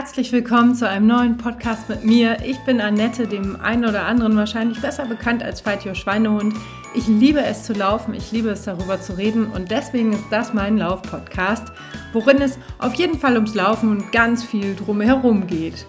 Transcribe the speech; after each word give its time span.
Herzlich 0.00 0.32
willkommen 0.32 0.74
zu 0.74 0.88
einem 0.88 1.06
neuen 1.06 1.36
Podcast 1.36 1.90
mit 1.90 2.06
mir. 2.06 2.38
Ich 2.42 2.58
bin 2.60 2.80
Annette, 2.80 3.26
dem 3.26 3.60
einen 3.60 3.84
oder 3.84 4.06
anderen 4.06 4.34
wahrscheinlich 4.34 4.80
besser 4.80 5.04
bekannt 5.04 5.42
als 5.42 5.60
Fight 5.60 5.84
Schweinehund. 5.94 6.54
Ich 6.94 7.06
liebe 7.06 7.42
es 7.42 7.64
zu 7.64 7.74
laufen, 7.74 8.14
ich 8.14 8.32
liebe 8.32 8.48
es 8.48 8.62
darüber 8.62 8.98
zu 9.02 9.18
reden 9.18 9.48
und 9.48 9.70
deswegen 9.70 10.14
ist 10.14 10.24
das 10.30 10.54
mein 10.54 10.78
Lauf-Podcast, 10.78 11.70
worin 12.14 12.40
es 12.40 12.58
auf 12.78 12.94
jeden 12.94 13.18
Fall 13.18 13.34
ums 13.34 13.54
Laufen 13.54 13.90
und 13.90 14.10
ganz 14.10 14.42
viel 14.42 14.74
drumherum 14.74 15.46
geht. 15.46 15.86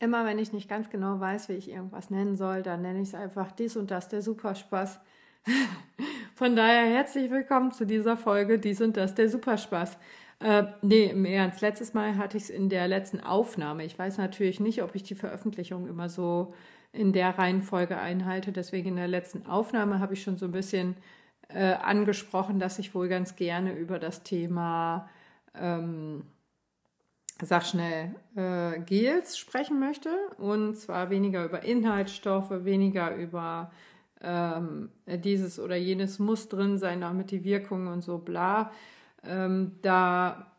Immer 0.00 0.24
wenn 0.24 0.38
ich 0.38 0.54
nicht 0.54 0.68
ganz 0.68 0.88
genau 0.88 1.20
weiß, 1.20 1.50
wie 1.50 1.54
ich 1.54 1.70
irgendwas 1.70 2.08
nennen 2.08 2.34
soll, 2.34 2.62
dann 2.62 2.80
nenne 2.80 3.02
ich 3.02 3.08
es 3.08 3.14
einfach 3.14 3.52
dies 3.52 3.76
und 3.76 3.90
das, 3.90 4.08
der 4.08 4.22
Superspaß. 4.22 4.98
Von 6.34 6.56
daher 6.56 6.86
herzlich 6.86 7.30
willkommen 7.30 7.70
zu 7.70 7.84
dieser 7.84 8.16
Folge, 8.16 8.58
dies 8.58 8.80
und 8.80 8.96
das, 8.96 9.14
der 9.14 9.28
Superspaß. 9.28 9.98
Äh, 10.38 10.64
nee, 10.80 11.04
im 11.04 11.26
Ernst, 11.26 11.60
letztes 11.60 11.92
Mal 11.92 12.16
hatte 12.16 12.38
ich 12.38 12.44
es 12.44 12.50
in 12.50 12.70
der 12.70 12.88
letzten 12.88 13.20
Aufnahme. 13.20 13.84
Ich 13.84 13.98
weiß 13.98 14.16
natürlich 14.16 14.58
nicht, 14.58 14.82
ob 14.82 14.94
ich 14.94 15.02
die 15.02 15.14
Veröffentlichung 15.14 15.86
immer 15.86 16.08
so 16.08 16.54
in 16.92 17.12
der 17.12 17.38
Reihenfolge 17.38 17.98
einhalte. 17.98 18.52
Deswegen 18.52 18.88
in 18.88 18.96
der 18.96 19.06
letzten 19.06 19.44
Aufnahme 19.44 20.00
habe 20.00 20.14
ich 20.14 20.22
schon 20.22 20.38
so 20.38 20.46
ein 20.46 20.52
bisschen 20.52 20.96
äh, 21.48 21.74
angesprochen, 21.74 22.58
dass 22.58 22.78
ich 22.78 22.94
wohl 22.94 23.08
ganz 23.08 23.36
gerne 23.36 23.74
über 23.74 23.98
das 23.98 24.22
Thema 24.22 25.10
ähm, 25.54 26.24
sag 27.48 27.64
schnell, 27.64 28.14
äh, 28.36 28.80
Gels 28.80 29.38
sprechen 29.38 29.80
möchte. 29.80 30.10
Und 30.38 30.76
zwar 30.76 31.10
weniger 31.10 31.44
über 31.44 31.62
Inhaltsstoffe, 31.62 32.64
weniger 32.64 33.14
über 33.16 33.70
ähm, 34.20 34.90
dieses 35.06 35.58
oder 35.58 35.76
jenes 35.76 36.18
muss 36.18 36.48
drin 36.48 36.78
sein, 36.78 37.02
auch 37.02 37.12
mit 37.12 37.30
die 37.30 37.44
Wirkungen 37.44 37.88
und 37.88 38.02
so 38.02 38.18
bla. 38.18 38.70
Ähm, 39.24 39.78
da 39.82 40.50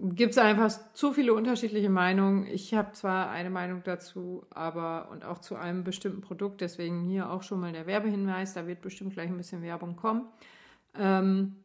gibt 0.00 0.32
es 0.32 0.38
einfach 0.38 0.70
zu 0.92 1.12
viele 1.12 1.34
unterschiedliche 1.34 1.90
Meinungen. 1.90 2.46
Ich 2.46 2.74
habe 2.74 2.92
zwar 2.92 3.30
eine 3.30 3.50
Meinung 3.50 3.82
dazu, 3.84 4.44
aber 4.50 5.08
und 5.10 5.24
auch 5.24 5.38
zu 5.38 5.56
einem 5.56 5.84
bestimmten 5.84 6.20
Produkt, 6.20 6.60
deswegen 6.60 7.02
hier 7.02 7.30
auch 7.30 7.42
schon 7.42 7.60
mal 7.60 7.72
der 7.72 7.86
Werbehinweis, 7.86 8.54
da 8.54 8.66
wird 8.66 8.82
bestimmt 8.82 9.14
gleich 9.14 9.28
ein 9.28 9.36
bisschen 9.36 9.62
Werbung 9.62 9.96
kommen. 9.96 10.26
Ähm, 10.96 11.56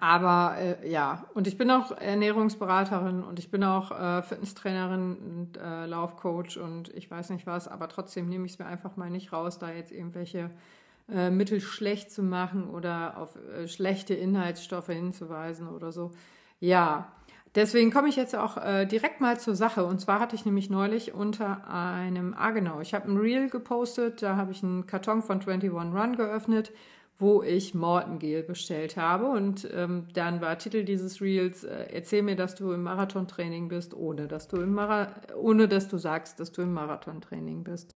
aber 0.00 0.56
äh, 0.58 0.90
ja, 0.90 1.24
und 1.34 1.46
ich 1.46 1.56
bin 1.56 1.70
auch 1.70 1.92
Ernährungsberaterin 1.92 3.22
und 3.22 3.38
ich 3.38 3.50
bin 3.50 3.64
auch 3.64 3.90
äh, 3.90 4.22
Fitnesstrainerin 4.22 5.16
und 5.16 5.56
äh, 5.56 5.86
Laufcoach 5.86 6.58
und 6.58 6.94
ich 6.94 7.10
weiß 7.10 7.30
nicht 7.30 7.46
was, 7.46 7.68
aber 7.68 7.88
trotzdem 7.88 8.28
nehme 8.28 8.44
ich 8.44 8.52
es 8.52 8.58
mir 8.58 8.66
einfach 8.66 8.96
mal 8.96 9.10
nicht 9.10 9.32
raus, 9.32 9.58
da 9.58 9.70
jetzt 9.70 9.90
irgendwelche 9.90 10.50
äh, 11.10 11.30
Mittel 11.30 11.60
schlecht 11.60 12.10
zu 12.10 12.22
machen 12.22 12.68
oder 12.68 13.16
auf 13.16 13.36
äh, 13.36 13.66
schlechte 13.66 14.12
Inhaltsstoffe 14.14 14.88
hinzuweisen 14.88 15.68
oder 15.68 15.90
so. 15.90 16.10
Ja, 16.60 17.10
deswegen 17.54 17.90
komme 17.90 18.08
ich 18.08 18.16
jetzt 18.16 18.36
auch 18.36 18.58
äh, 18.58 18.84
direkt 18.84 19.22
mal 19.22 19.40
zur 19.40 19.56
Sache. 19.56 19.86
Und 19.86 20.02
zwar 20.02 20.20
hatte 20.20 20.36
ich 20.36 20.44
nämlich 20.44 20.68
neulich 20.68 21.14
unter 21.14 21.66
einem, 21.72 22.34
ah 22.36 22.50
genau, 22.50 22.80
ich 22.80 22.92
habe 22.92 23.10
ein 23.10 23.16
Reel 23.16 23.48
gepostet, 23.48 24.22
da 24.22 24.36
habe 24.36 24.52
ich 24.52 24.62
einen 24.62 24.86
Karton 24.86 25.22
von 25.22 25.40
21 25.40 25.72
Run 25.72 26.16
geöffnet 26.16 26.72
wo 27.18 27.42
ich 27.42 27.74
Mortengel 27.74 28.44
bestellt 28.44 28.96
habe. 28.96 29.26
Und 29.26 29.68
ähm, 29.72 30.06
dann 30.14 30.40
war 30.40 30.58
Titel 30.58 30.84
dieses 30.84 31.20
Reels, 31.20 31.64
äh, 31.64 31.88
erzähl 31.92 32.22
mir, 32.22 32.36
dass 32.36 32.54
du 32.54 32.72
im 32.72 32.84
Marathontraining 32.84 33.68
bist, 33.68 33.92
ohne 33.92 34.28
dass 34.28 34.48
du 34.48 34.60
im 34.60 34.72
Mara 34.72 35.12
ohne 35.36 35.68
dass 35.68 35.88
du 35.88 35.98
sagst, 35.98 36.38
dass 36.38 36.52
du 36.52 36.62
im 36.62 36.72
Marathontraining 36.72 37.64
bist. 37.64 37.90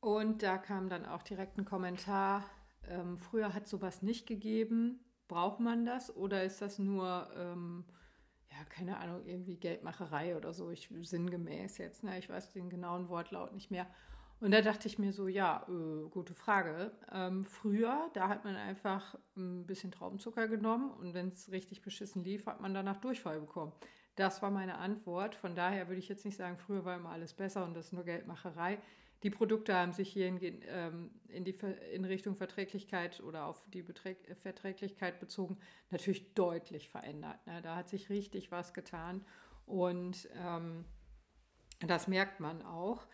Und 0.00 0.44
da 0.44 0.58
kam 0.58 0.88
dann 0.88 1.04
auch 1.04 1.22
direkt 1.22 1.58
ein 1.58 1.64
Kommentar, 1.64 2.44
ähm, 2.88 3.18
früher 3.18 3.52
hat 3.52 3.66
sowas 3.66 4.02
nicht 4.02 4.26
gegeben. 4.26 5.00
Braucht 5.26 5.58
man 5.58 5.84
das 5.84 6.14
oder 6.14 6.44
ist 6.44 6.62
das 6.62 6.78
nur, 6.78 7.28
ähm, 7.36 7.84
ja, 8.48 8.64
keine 8.68 8.98
Ahnung, 8.98 9.26
irgendwie 9.26 9.56
Geldmacherei 9.56 10.36
oder 10.36 10.52
so, 10.52 10.70
ich, 10.70 10.88
sinngemäß 11.02 11.78
jetzt, 11.78 12.04
ne? 12.04 12.16
ich 12.18 12.28
weiß 12.28 12.52
den 12.52 12.70
genauen 12.70 13.08
Wortlaut 13.08 13.52
nicht 13.52 13.72
mehr. 13.72 13.88
Und 14.40 14.50
da 14.50 14.60
dachte 14.60 14.86
ich 14.86 14.98
mir 14.98 15.12
so, 15.12 15.28
ja, 15.28 15.66
äh, 15.68 16.08
gute 16.10 16.34
Frage. 16.34 16.92
Ähm, 17.10 17.46
früher, 17.46 18.10
da 18.12 18.28
hat 18.28 18.44
man 18.44 18.54
einfach 18.56 19.18
ein 19.36 19.66
bisschen 19.66 19.92
Traubenzucker 19.92 20.46
genommen 20.46 20.90
und 20.90 21.14
wenn 21.14 21.28
es 21.28 21.50
richtig 21.50 21.80
beschissen 21.80 22.22
lief, 22.22 22.46
hat 22.46 22.60
man 22.60 22.74
danach 22.74 22.98
Durchfall 22.98 23.40
bekommen. 23.40 23.72
Das 24.14 24.42
war 24.42 24.50
meine 24.50 24.78
Antwort. 24.78 25.34
Von 25.34 25.54
daher 25.54 25.88
würde 25.88 25.98
ich 25.98 26.08
jetzt 26.08 26.24
nicht 26.24 26.36
sagen, 26.36 26.58
früher 26.58 26.84
war 26.84 26.96
immer 26.96 27.10
alles 27.10 27.32
besser 27.32 27.64
und 27.64 27.74
das 27.74 27.86
ist 27.86 27.92
nur 27.92 28.04
Geldmacherei. 28.04 28.78
Die 29.22 29.30
Produkte 29.30 29.74
haben 29.74 29.92
sich 29.92 30.12
hier 30.12 30.28
in, 30.28 30.38
ähm, 30.68 31.10
in, 31.28 31.44
die, 31.44 31.56
in 31.92 32.04
Richtung 32.04 32.36
Verträglichkeit 32.36 33.20
oder 33.20 33.46
auf 33.46 33.64
die 33.72 33.82
Beträ 33.82 34.16
Verträglichkeit 34.42 35.18
bezogen 35.18 35.56
natürlich 35.90 36.34
deutlich 36.34 36.90
verändert. 36.90 37.46
Ne? 37.46 37.62
Da 37.62 37.76
hat 37.76 37.88
sich 37.88 38.10
richtig 38.10 38.52
was 38.52 38.74
getan 38.74 39.24
und 39.64 40.28
ähm, 40.34 40.84
das 41.80 42.08
merkt 42.08 42.40
man 42.40 42.62
auch. 42.62 43.06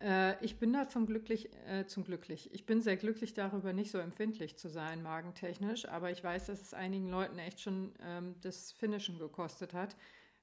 Äh, 0.00 0.42
ich 0.44 0.58
bin 0.58 0.72
da 0.72 0.88
zum 0.88 1.06
glücklich, 1.06 1.50
äh, 1.66 1.86
zum 1.86 2.04
glücklich. 2.04 2.52
Ich 2.52 2.66
bin 2.66 2.82
sehr 2.82 2.96
glücklich 2.96 3.34
darüber, 3.34 3.72
nicht 3.72 3.90
so 3.90 3.98
empfindlich 3.98 4.56
zu 4.56 4.68
sein, 4.68 5.02
magentechnisch, 5.02 5.88
aber 5.88 6.10
ich 6.10 6.22
weiß, 6.22 6.46
dass 6.46 6.60
es 6.60 6.74
einigen 6.74 7.08
Leuten 7.08 7.38
echt 7.38 7.60
schon 7.60 7.92
ähm, 8.02 8.34
das 8.42 8.72
Finishen 8.72 9.18
gekostet 9.18 9.72
hat, 9.72 9.96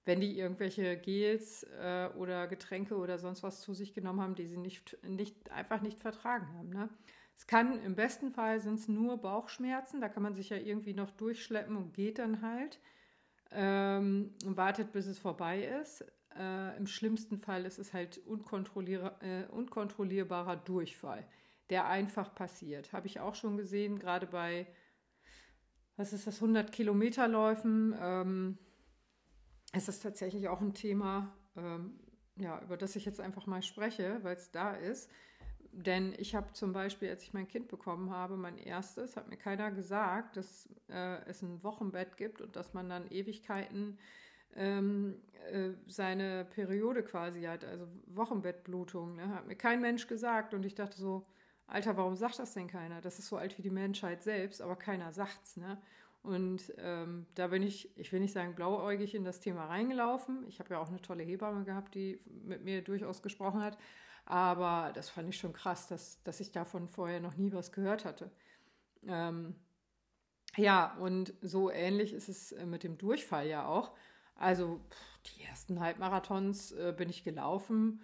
wenn 0.05 0.19
die 0.19 0.37
irgendwelche 0.37 0.97
Gels 0.97 1.63
äh, 1.81 2.09
oder 2.17 2.47
Getränke 2.47 2.97
oder 2.97 3.19
sonst 3.19 3.43
was 3.43 3.61
zu 3.61 3.73
sich 3.73 3.93
genommen 3.93 4.21
haben, 4.21 4.35
die 4.35 4.47
sie 4.47 4.57
nicht, 4.57 4.97
nicht 5.03 5.51
einfach 5.51 5.81
nicht 5.81 6.01
vertragen 6.01 6.47
haben. 6.57 6.69
Ne? 6.69 6.89
Es 7.37 7.47
kann 7.47 7.81
im 7.83 7.95
besten 7.95 8.31
Fall 8.31 8.59
sind 8.59 8.79
es 8.79 8.87
nur 8.87 9.17
Bauchschmerzen, 9.17 10.01
da 10.01 10.09
kann 10.09 10.23
man 10.23 10.35
sich 10.35 10.49
ja 10.49 10.57
irgendwie 10.57 10.93
noch 10.93 11.11
durchschleppen 11.11 11.75
und 11.75 11.93
geht 11.93 12.19
dann 12.19 12.41
halt 12.41 12.79
ähm, 13.51 14.33
und 14.45 14.57
wartet, 14.57 14.91
bis 14.91 15.05
es 15.05 15.19
vorbei 15.19 15.63
ist. 15.81 16.05
Äh, 16.37 16.77
Im 16.77 16.87
schlimmsten 16.87 17.39
Fall 17.39 17.65
ist 17.65 17.79
es 17.79 17.93
halt 17.93 18.19
unkontrollier 18.25 19.17
äh, 19.21 19.45
unkontrollierbarer 19.51 20.57
Durchfall, 20.57 21.25
der 21.69 21.87
einfach 21.87 22.33
passiert. 22.33 22.93
Habe 22.93 23.07
ich 23.07 23.19
auch 23.19 23.35
schon 23.35 23.57
gesehen, 23.57 23.99
gerade 23.99 24.27
bei, 24.27 24.67
was 25.97 26.13
ist 26.13 26.27
das, 26.27 26.35
100 26.35 26.71
Kilometerläufen. 26.71 27.95
Ähm, 27.99 28.57
ist 29.73 30.03
tatsächlich 30.03 30.47
auch 30.47 30.61
ein 30.61 30.73
Thema, 30.73 31.33
ähm, 31.55 31.99
ja, 32.35 32.61
über 32.61 32.77
das 32.77 32.95
ich 32.95 33.05
jetzt 33.05 33.19
einfach 33.19 33.47
mal 33.47 33.61
spreche, 33.61 34.19
weil 34.23 34.35
es 34.35 34.51
da 34.51 34.75
ist. 34.75 35.09
Denn 35.71 36.13
ich 36.19 36.35
habe 36.35 36.53
zum 36.53 36.71
Beispiel, 36.71 37.09
als 37.09 37.23
ich 37.23 37.33
mein 37.33 37.47
Kind 37.47 37.67
bekommen 37.67 38.11
habe, 38.11 38.37
mein 38.37 38.59
erstes, 38.59 39.17
hat 39.17 39.27
mir 39.27 39.37
keiner 39.37 39.71
gesagt, 39.71 40.37
dass 40.37 40.69
äh, 40.87 41.23
es 41.25 41.41
ein 41.41 41.63
Wochenbett 41.63 42.15
gibt 42.15 42.41
und 42.41 42.55
dass 42.55 42.75
man 42.75 42.89
dann 42.89 43.09
Ewigkeiten 43.09 43.97
ähm, 44.55 45.15
äh, 45.51 45.71
seine 45.87 46.45
Periode 46.45 47.03
quasi 47.03 47.43
hat, 47.43 47.65
also 47.65 47.87
Wochenbettblutung. 48.07 49.15
Ne? 49.15 49.29
Hat 49.29 49.47
mir 49.47 49.55
kein 49.55 49.81
Mensch 49.81 50.07
gesagt 50.07 50.53
und 50.53 50.65
ich 50.65 50.75
dachte 50.75 50.97
so, 50.97 51.25
Alter, 51.67 51.97
warum 51.97 52.15
sagt 52.15 52.39
das 52.39 52.53
denn 52.53 52.67
keiner? 52.67 53.01
Das 53.01 53.19
ist 53.19 53.27
so 53.27 53.37
alt 53.37 53.57
wie 53.57 53.61
die 53.61 53.69
Menschheit 53.69 54.21
selbst, 54.21 54.61
aber 54.61 54.75
keiner 54.75 55.11
sagt's. 55.11 55.57
Ne? 55.57 55.81
Und 56.21 56.73
ähm, 56.77 57.25
da 57.35 57.47
bin 57.47 57.63
ich, 57.63 57.97
ich 57.97 58.11
will 58.11 58.19
nicht 58.19 58.33
sagen 58.33 58.55
blauäugig 58.55 59.15
in 59.15 59.23
das 59.23 59.39
Thema 59.39 59.65
reingelaufen. 59.65 60.45
Ich 60.47 60.59
habe 60.59 60.71
ja 60.71 60.79
auch 60.79 60.89
eine 60.89 61.01
tolle 61.01 61.23
Hebamme 61.23 61.65
gehabt, 61.65 61.95
die 61.95 62.19
mit 62.25 62.63
mir 62.63 62.81
durchaus 62.81 63.21
gesprochen 63.21 63.61
hat. 63.61 63.77
Aber 64.25 64.91
das 64.93 65.09
fand 65.09 65.27
ich 65.29 65.37
schon 65.37 65.51
krass, 65.51 65.87
dass, 65.87 66.23
dass 66.23 66.39
ich 66.39 66.51
davon 66.51 66.87
vorher 66.87 67.19
noch 67.19 67.35
nie 67.35 67.51
was 67.51 67.73
gehört 67.73 68.05
hatte. 68.05 68.31
Ähm, 69.05 69.55
ja, 70.55 70.95
und 70.99 71.33
so 71.41 71.69
ähnlich 71.69 72.13
ist 72.13 72.29
es 72.29 72.53
äh, 72.53 72.65
mit 72.65 72.83
dem 72.83 72.97
Durchfall 72.97 73.47
ja 73.47 73.65
auch. 73.65 73.91
Also 74.43 74.81
die 75.25 75.43
ersten 75.43 75.79
Halbmarathons 75.79 76.73
äh, 76.73 76.93
bin 76.95 77.09
ich 77.09 77.23
gelaufen, 77.23 78.01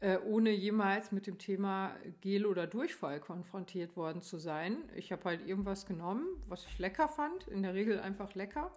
äh, 0.00 0.18
ohne 0.18 0.50
jemals 0.50 1.10
mit 1.10 1.26
dem 1.26 1.38
Thema 1.38 1.96
Gel 2.20 2.44
oder 2.44 2.66
Durchfall 2.66 3.18
konfrontiert 3.18 3.96
worden 3.96 4.20
zu 4.20 4.36
sein. 4.36 4.76
Ich 4.94 5.10
habe 5.10 5.24
halt 5.24 5.46
irgendwas 5.46 5.86
genommen, 5.86 6.26
was 6.46 6.66
ich 6.66 6.78
lecker 6.78 7.08
fand, 7.08 7.48
in 7.48 7.62
der 7.62 7.72
Regel 7.72 7.98
einfach 7.98 8.34
lecker. 8.34 8.72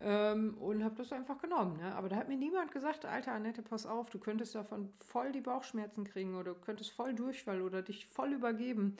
Ähm, 0.00 0.58
und 0.58 0.84
habe 0.84 0.96
das 0.96 1.12
einfach 1.12 1.38
genommen. 1.38 1.78
Ne? 1.78 1.94
Aber 1.94 2.10
da 2.10 2.16
hat 2.16 2.28
mir 2.28 2.36
niemand 2.36 2.72
gesagt, 2.72 3.06
Alter 3.06 3.32
Annette, 3.32 3.62
pass 3.62 3.86
auf, 3.86 4.10
du 4.10 4.18
könntest 4.18 4.54
davon 4.54 4.92
voll 4.98 5.32
die 5.32 5.40
Bauchschmerzen 5.40 6.04
kriegen 6.04 6.34
oder 6.34 6.52
du 6.52 6.60
könntest 6.60 6.90
voll 6.90 7.14
Durchfall 7.14 7.62
oder 7.62 7.80
dich 7.80 8.06
voll 8.06 8.32
übergeben. 8.32 8.96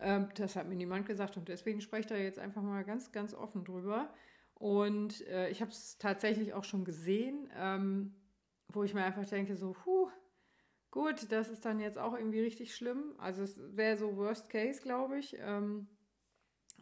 Ähm, 0.00 0.28
das 0.36 0.54
hat 0.54 0.68
mir 0.68 0.76
niemand 0.76 1.06
gesagt 1.06 1.36
und 1.36 1.48
deswegen 1.48 1.80
spreche 1.80 2.00
ich 2.00 2.06
da 2.06 2.16
jetzt 2.16 2.38
einfach 2.38 2.62
mal 2.62 2.84
ganz, 2.84 3.10
ganz 3.10 3.34
offen 3.34 3.64
drüber. 3.64 4.10
Und 4.64 5.20
äh, 5.26 5.50
ich 5.50 5.60
habe 5.60 5.72
es 5.72 5.98
tatsächlich 5.98 6.54
auch 6.54 6.64
schon 6.64 6.86
gesehen, 6.86 7.50
ähm, 7.54 8.14
wo 8.68 8.82
ich 8.82 8.94
mir 8.94 9.04
einfach 9.04 9.26
denke, 9.26 9.58
so, 9.58 9.76
huh, 9.84 10.08
gut, 10.90 11.30
das 11.30 11.50
ist 11.50 11.66
dann 11.66 11.80
jetzt 11.80 11.98
auch 11.98 12.14
irgendwie 12.14 12.40
richtig 12.40 12.74
schlimm. 12.74 13.14
Also 13.18 13.42
es 13.42 13.58
wäre 13.76 13.98
so 13.98 14.16
Worst 14.16 14.48
Case, 14.48 14.80
glaube 14.80 15.18
ich. 15.18 15.36
Ähm, 15.38 15.86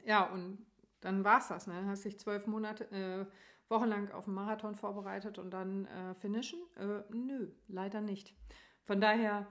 ja, 0.04 0.22
und 0.32 0.64
dann 1.00 1.24
war 1.24 1.40
es 1.40 1.48
das. 1.48 1.66
Ne? 1.66 1.74
Dann 1.74 1.88
hast 1.88 2.04
dich 2.04 2.20
zwölf 2.20 2.46
Monate, 2.46 2.84
äh, 2.92 3.26
wochenlang 3.68 4.12
auf 4.12 4.26
den 4.26 4.34
Marathon 4.34 4.76
vorbereitet 4.76 5.38
und 5.38 5.50
dann 5.50 5.86
äh, 5.86 6.14
finishen? 6.14 6.60
Äh, 6.76 7.02
nö, 7.12 7.50
leider 7.66 8.00
nicht. 8.00 8.32
Von 8.84 9.00
daher 9.00 9.48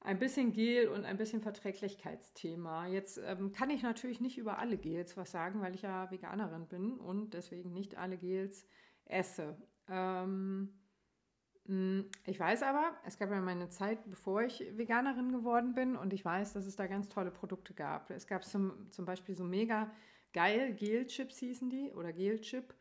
ein 0.00 0.18
bisschen 0.18 0.52
Gel 0.52 0.88
und 0.88 1.04
ein 1.04 1.16
bisschen 1.16 1.40
Verträglichkeitsthema. 1.40 2.86
Jetzt 2.86 3.20
ähm, 3.24 3.52
kann 3.52 3.70
ich 3.70 3.82
natürlich 3.82 4.20
nicht 4.20 4.38
über 4.38 4.58
alle 4.58 4.76
Gels 4.76 5.16
was 5.16 5.30
sagen, 5.30 5.60
weil 5.60 5.74
ich 5.74 5.82
ja 5.82 6.10
Veganerin 6.10 6.68
bin 6.68 6.98
und 6.98 7.34
deswegen 7.34 7.72
nicht 7.72 7.96
alle 7.96 8.16
Gels 8.16 8.66
esse. 9.04 9.56
Ähm, 9.88 10.72
mm, 11.66 12.02
ich 12.24 12.38
weiß 12.38 12.62
aber, 12.62 12.96
es 13.04 13.18
gab 13.18 13.30
ja 13.30 13.40
meine 13.40 13.68
Zeit, 13.70 13.98
bevor 14.08 14.42
ich 14.42 14.64
Veganerin 14.76 15.32
geworden 15.32 15.74
bin 15.74 15.96
und 15.96 16.12
ich 16.12 16.24
weiß, 16.24 16.52
dass 16.52 16.66
es 16.66 16.76
da 16.76 16.86
ganz 16.86 17.08
tolle 17.08 17.30
Produkte 17.30 17.74
gab. 17.74 18.10
Es 18.10 18.26
gab 18.26 18.44
zum, 18.44 18.90
zum 18.90 19.04
Beispiel 19.06 19.36
so 19.36 19.44
mega 19.44 19.90
geil 20.32 20.74
Gel-Chips 20.74 21.38
hießen 21.38 21.70
die 21.70 21.92
oder 21.92 22.12
Gel-Chip. 22.12 22.74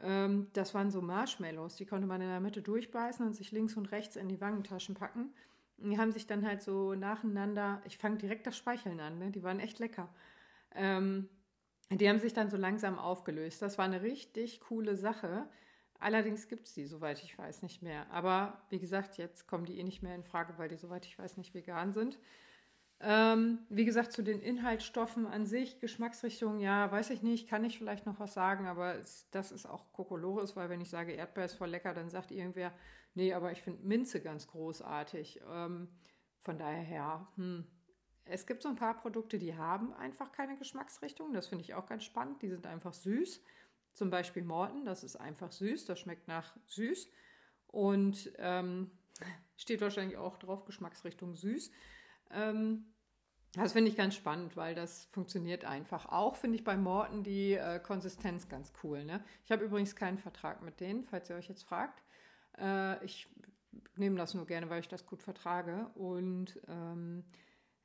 Ähm, 0.00 0.48
das 0.52 0.74
waren 0.74 0.90
so 0.90 1.00
Marshmallows, 1.00 1.76
die 1.76 1.86
konnte 1.86 2.06
man 2.06 2.20
in 2.20 2.28
der 2.28 2.40
Mitte 2.40 2.62
durchbeißen 2.62 3.24
und 3.24 3.34
sich 3.34 3.52
links 3.52 3.76
und 3.76 3.92
rechts 3.92 4.16
in 4.16 4.28
die 4.28 4.40
Wangentaschen 4.40 4.94
packen. 4.94 5.32
Die 5.82 5.98
haben 5.98 6.12
sich 6.12 6.26
dann 6.26 6.46
halt 6.46 6.62
so 6.62 6.94
nacheinander, 6.94 7.82
ich 7.84 7.98
fange 7.98 8.18
direkt 8.18 8.46
das 8.46 8.56
Speicheln 8.56 9.00
an, 9.00 9.18
ne? 9.18 9.30
die 9.30 9.42
waren 9.42 9.60
echt 9.60 9.78
lecker. 9.78 10.08
Ähm, 10.74 11.28
die 11.90 12.08
haben 12.08 12.18
sich 12.18 12.32
dann 12.32 12.48
so 12.48 12.56
langsam 12.56 12.98
aufgelöst. 12.98 13.60
Das 13.60 13.78
war 13.78 13.84
eine 13.84 14.02
richtig 14.02 14.60
coole 14.60 14.96
Sache. 14.96 15.46
Allerdings 15.98 16.48
gibt 16.48 16.66
es 16.66 16.74
die, 16.74 16.86
soweit 16.86 17.22
ich 17.22 17.36
weiß, 17.38 17.62
nicht 17.62 17.82
mehr. 17.82 18.10
Aber 18.10 18.62
wie 18.70 18.78
gesagt, 18.78 19.18
jetzt 19.18 19.46
kommen 19.46 19.64
die 19.64 19.78
eh 19.78 19.84
nicht 19.84 20.02
mehr 20.02 20.14
in 20.14 20.24
Frage, 20.24 20.54
weil 20.56 20.68
die, 20.68 20.76
soweit 20.76 21.06
ich 21.06 21.18
weiß, 21.18 21.36
nicht 21.36 21.54
vegan 21.54 21.92
sind. 21.92 22.18
Ähm, 23.04 23.58
wie 23.68 23.84
gesagt, 23.84 24.12
zu 24.12 24.22
den 24.22 24.40
Inhaltsstoffen 24.40 25.26
an 25.26 25.44
sich, 25.44 25.80
Geschmacksrichtung, 25.80 26.60
ja, 26.60 26.90
weiß 26.92 27.10
ich 27.10 27.22
nicht, 27.22 27.48
kann 27.48 27.64
ich 27.64 27.76
vielleicht 27.76 28.06
noch 28.06 28.20
was 28.20 28.32
sagen, 28.32 28.66
aber 28.66 28.94
es, 28.94 29.28
das 29.32 29.50
ist 29.50 29.66
auch 29.66 29.92
Kokolores, 29.92 30.54
weil 30.54 30.68
wenn 30.68 30.80
ich 30.80 30.88
sage, 30.88 31.12
Erdbeer 31.12 31.46
ist 31.46 31.54
voll 31.54 31.70
lecker, 31.70 31.94
dann 31.94 32.10
sagt 32.10 32.30
irgendwer, 32.30 32.72
nee, 33.14 33.32
aber 33.34 33.50
ich 33.50 33.60
finde 33.60 33.84
Minze 33.84 34.22
ganz 34.22 34.46
großartig. 34.46 35.40
Ähm, 35.50 35.88
von 36.42 36.58
daher, 36.58 37.26
hm. 37.36 37.66
Es 38.24 38.46
gibt 38.46 38.62
so 38.62 38.68
ein 38.68 38.76
paar 38.76 38.96
Produkte, 38.96 39.38
die 39.38 39.56
haben 39.56 39.92
einfach 39.94 40.32
keine 40.32 40.56
Geschmacksrichtung. 40.56 41.32
Das 41.32 41.48
finde 41.48 41.64
ich 41.64 41.74
auch 41.74 41.86
ganz 41.86 42.04
spannend. 42.04 42.40
Die 42.42 42.48
sind 42.48 42.66
einfach 42.66 42.92
süß. 42.92 43.42
Zum 43.94 44.10
Beispiel 44.10 44.44
Morten, 44.44 44.84
das 44.84 45.02
ist 45.04 45.16
einfach 45.16 45.50
süß. 45.50 45.86
Das 45.86 45.98
schmeckt 45.98 46.28
nach 46.28 46.56
süß. 46.66 47.10
Und 47.66 48.32
ähm, 48.38 48.90
steht 49.56 49.80
wahrscheinlich 49.80 50.16
auch 50.16 50.38
drauf, 50.38 50.64
Geschmacksrichtung 50.64 51.34
süß. 51.34 51.72
Ähm, 52.32 52.92
das 53.54 53.74
finde 53.74 53.90
ich 53.90 53.96
ganz 53.96 54.14
spannend, 54.14 54.56
weil 54.56 54.74
das 54.74 55.04
funktioniert 55.12 55.64
einfach. 55.64 56.06
Auch 56.06 56.36
finde 56.36 56.56
ich 56.56 56.64
bei 56.64 56.76
Morten 56.76 57.22
die 57.22 57.52
äh, 57.52 57.78
Konsistenz 57.80 58.48
ganz 58.48 58.72
cool. 58.82 59.04
Ne? 59.04 59.22
Ich 59.44 59.52
habe 59.52 59.64
übrigens 59.64 59.94
keinen 59.94 60.18
Vertrag 60.18 60.62
mit 60.62 60.80
denen, 60.80 61.04
falls 61.04 61.28
ihr 61.28 61.36
euch 61.36 61.48
jetzt 61.48 61.64
fragt. 61.64 62.02
Äh, 62.58 63.04
ich 63.04 63.28
nehme 63.96 64.16
das 64.16 64.32
nur 64.32 64.46
gerne, 64.46 64.70
weil 64.70 64.80
ich 64.80 64.88
das 64.88 65.06
gut 65.06 65.22
vertrage. 65.22 65.90
Und 65.94 66.60
ähm, 66.66 67.24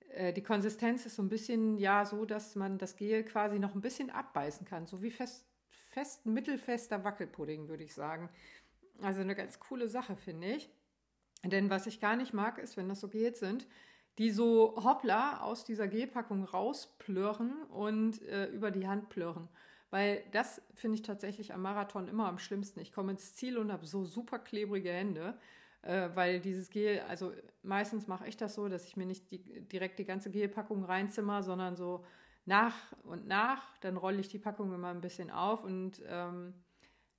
äh, 0.09 0.31
die 0.31 0.43
Konsistenz 0.43 1.05
ist 1.05 1.15
so 1.15 1.21
ein 1.21 1.29
bisschen 1.29 1.77
ja 1.77 2.05
so, 2.05 2.23
dass 2.23 2.55
man 2.55 2.77
das 2.77 2.95
Gel 2.95 3.25
quasi 3.25 3.59
noch 3.59 3.75
ein 3.75 3.81
bisschen 3.81 4.09
abbeißen 4.09 4.65
kann. 4.65 4.85
So 4.85 5.01
wie 5.01 5.11
fest, 5.11 5.45
fest 5.69 6.25
mittelfester 6.25 7.03
Wackelpudding, 7.03 7.67
würde 7.67 7.83
ich 7.83 7.93
sagen. 7.93 8.29
Also 9.01 9.19
eine 9.19 9.35
ganz 9.35 9.59
coole 9.59 9.89
Sache, 9.89 10.15
finde 10.15 10.47
ich. 10.47 10.69
Denn 11.43 11.69
was 11.69 11.87
ich 11.87 11.99
gar 11.99 12.15
nicht 12.15 12.33
mag, 12.33 12.57
ist, 12.57 12.77
wenn 12.77 12.89
das 12.89 13.01
so 13.01 13.09
Gels 13.09 13.39
sind, 13.39 13.67
die 14.17 14.31
so 14.31 14.75
hoppla 14.83 15.41
aus 15.41 15.63
dieser 15.63 15.87
Gelpackung 15.87 16.43
rausplörren 16.43 17.63
und 17.63 18.21
äh, 18.23 18.47
über 18.47 18.71
die 18.71 18.87
Hand 18.87 19.09
plörren. 19.09 19.47
Weil 19.89 20.23
das 20.31 20.61
finde 20.73 20.95
ich 20.95 21.01
tatsächlich 21.03 21.53
am 21.53 21.61
Marathon 21.61 22.07
immer 22.07 22.27
am 22.27 22.39
schlimmsten. 22.39 22.79
Ich 22.79 22.91
komme 22.91 23.11
ins 23.11 23.35
Ziel 23.35 23.57
und 23.57 23.71
habe 23.71 23.85
so 23.85 24.03
super 24.03 24.39
klebrige 24.39 24.91
Hände, 24.91 25.37
äh, 25.81 26.09
weil 26.13 26.41
dieses 26.41 26.69
Gel, 26.69 27.01
also 27.07 27.31
meistens 27.61 28.07
mache 28.07 28.27
ich 28.27 28.35
das 28.35 28.55
so, 28.55 28.67
dass 28.67 28.87
ich 28.87 28.97
mir 28.97 29.05
nicht 29.05 29.31
die, 29.31 29.67
direkt 29.67 29.99
die 29.99 30.05
ganze 30.05 30.31
Gelpackung 30.31 30.83
reinzimmer, 30.83 31.43
sondern 31.43 31.75
so 31.75 32.03
nach 32.45 32.75
und 33.03 33.27
nach. 33.27 33.77
Dann 33.79 33.97
rolle 33.97 34.19
ich 34.19 34.27
die 34.27 34.39
Packung 34.39 34.73
immer 34.73 34.89
ein 34.89 35.01
bisschen 35.01 35.31
auf 35.31 35.63
und 35.63 36.01
ähm, 36.07 36.53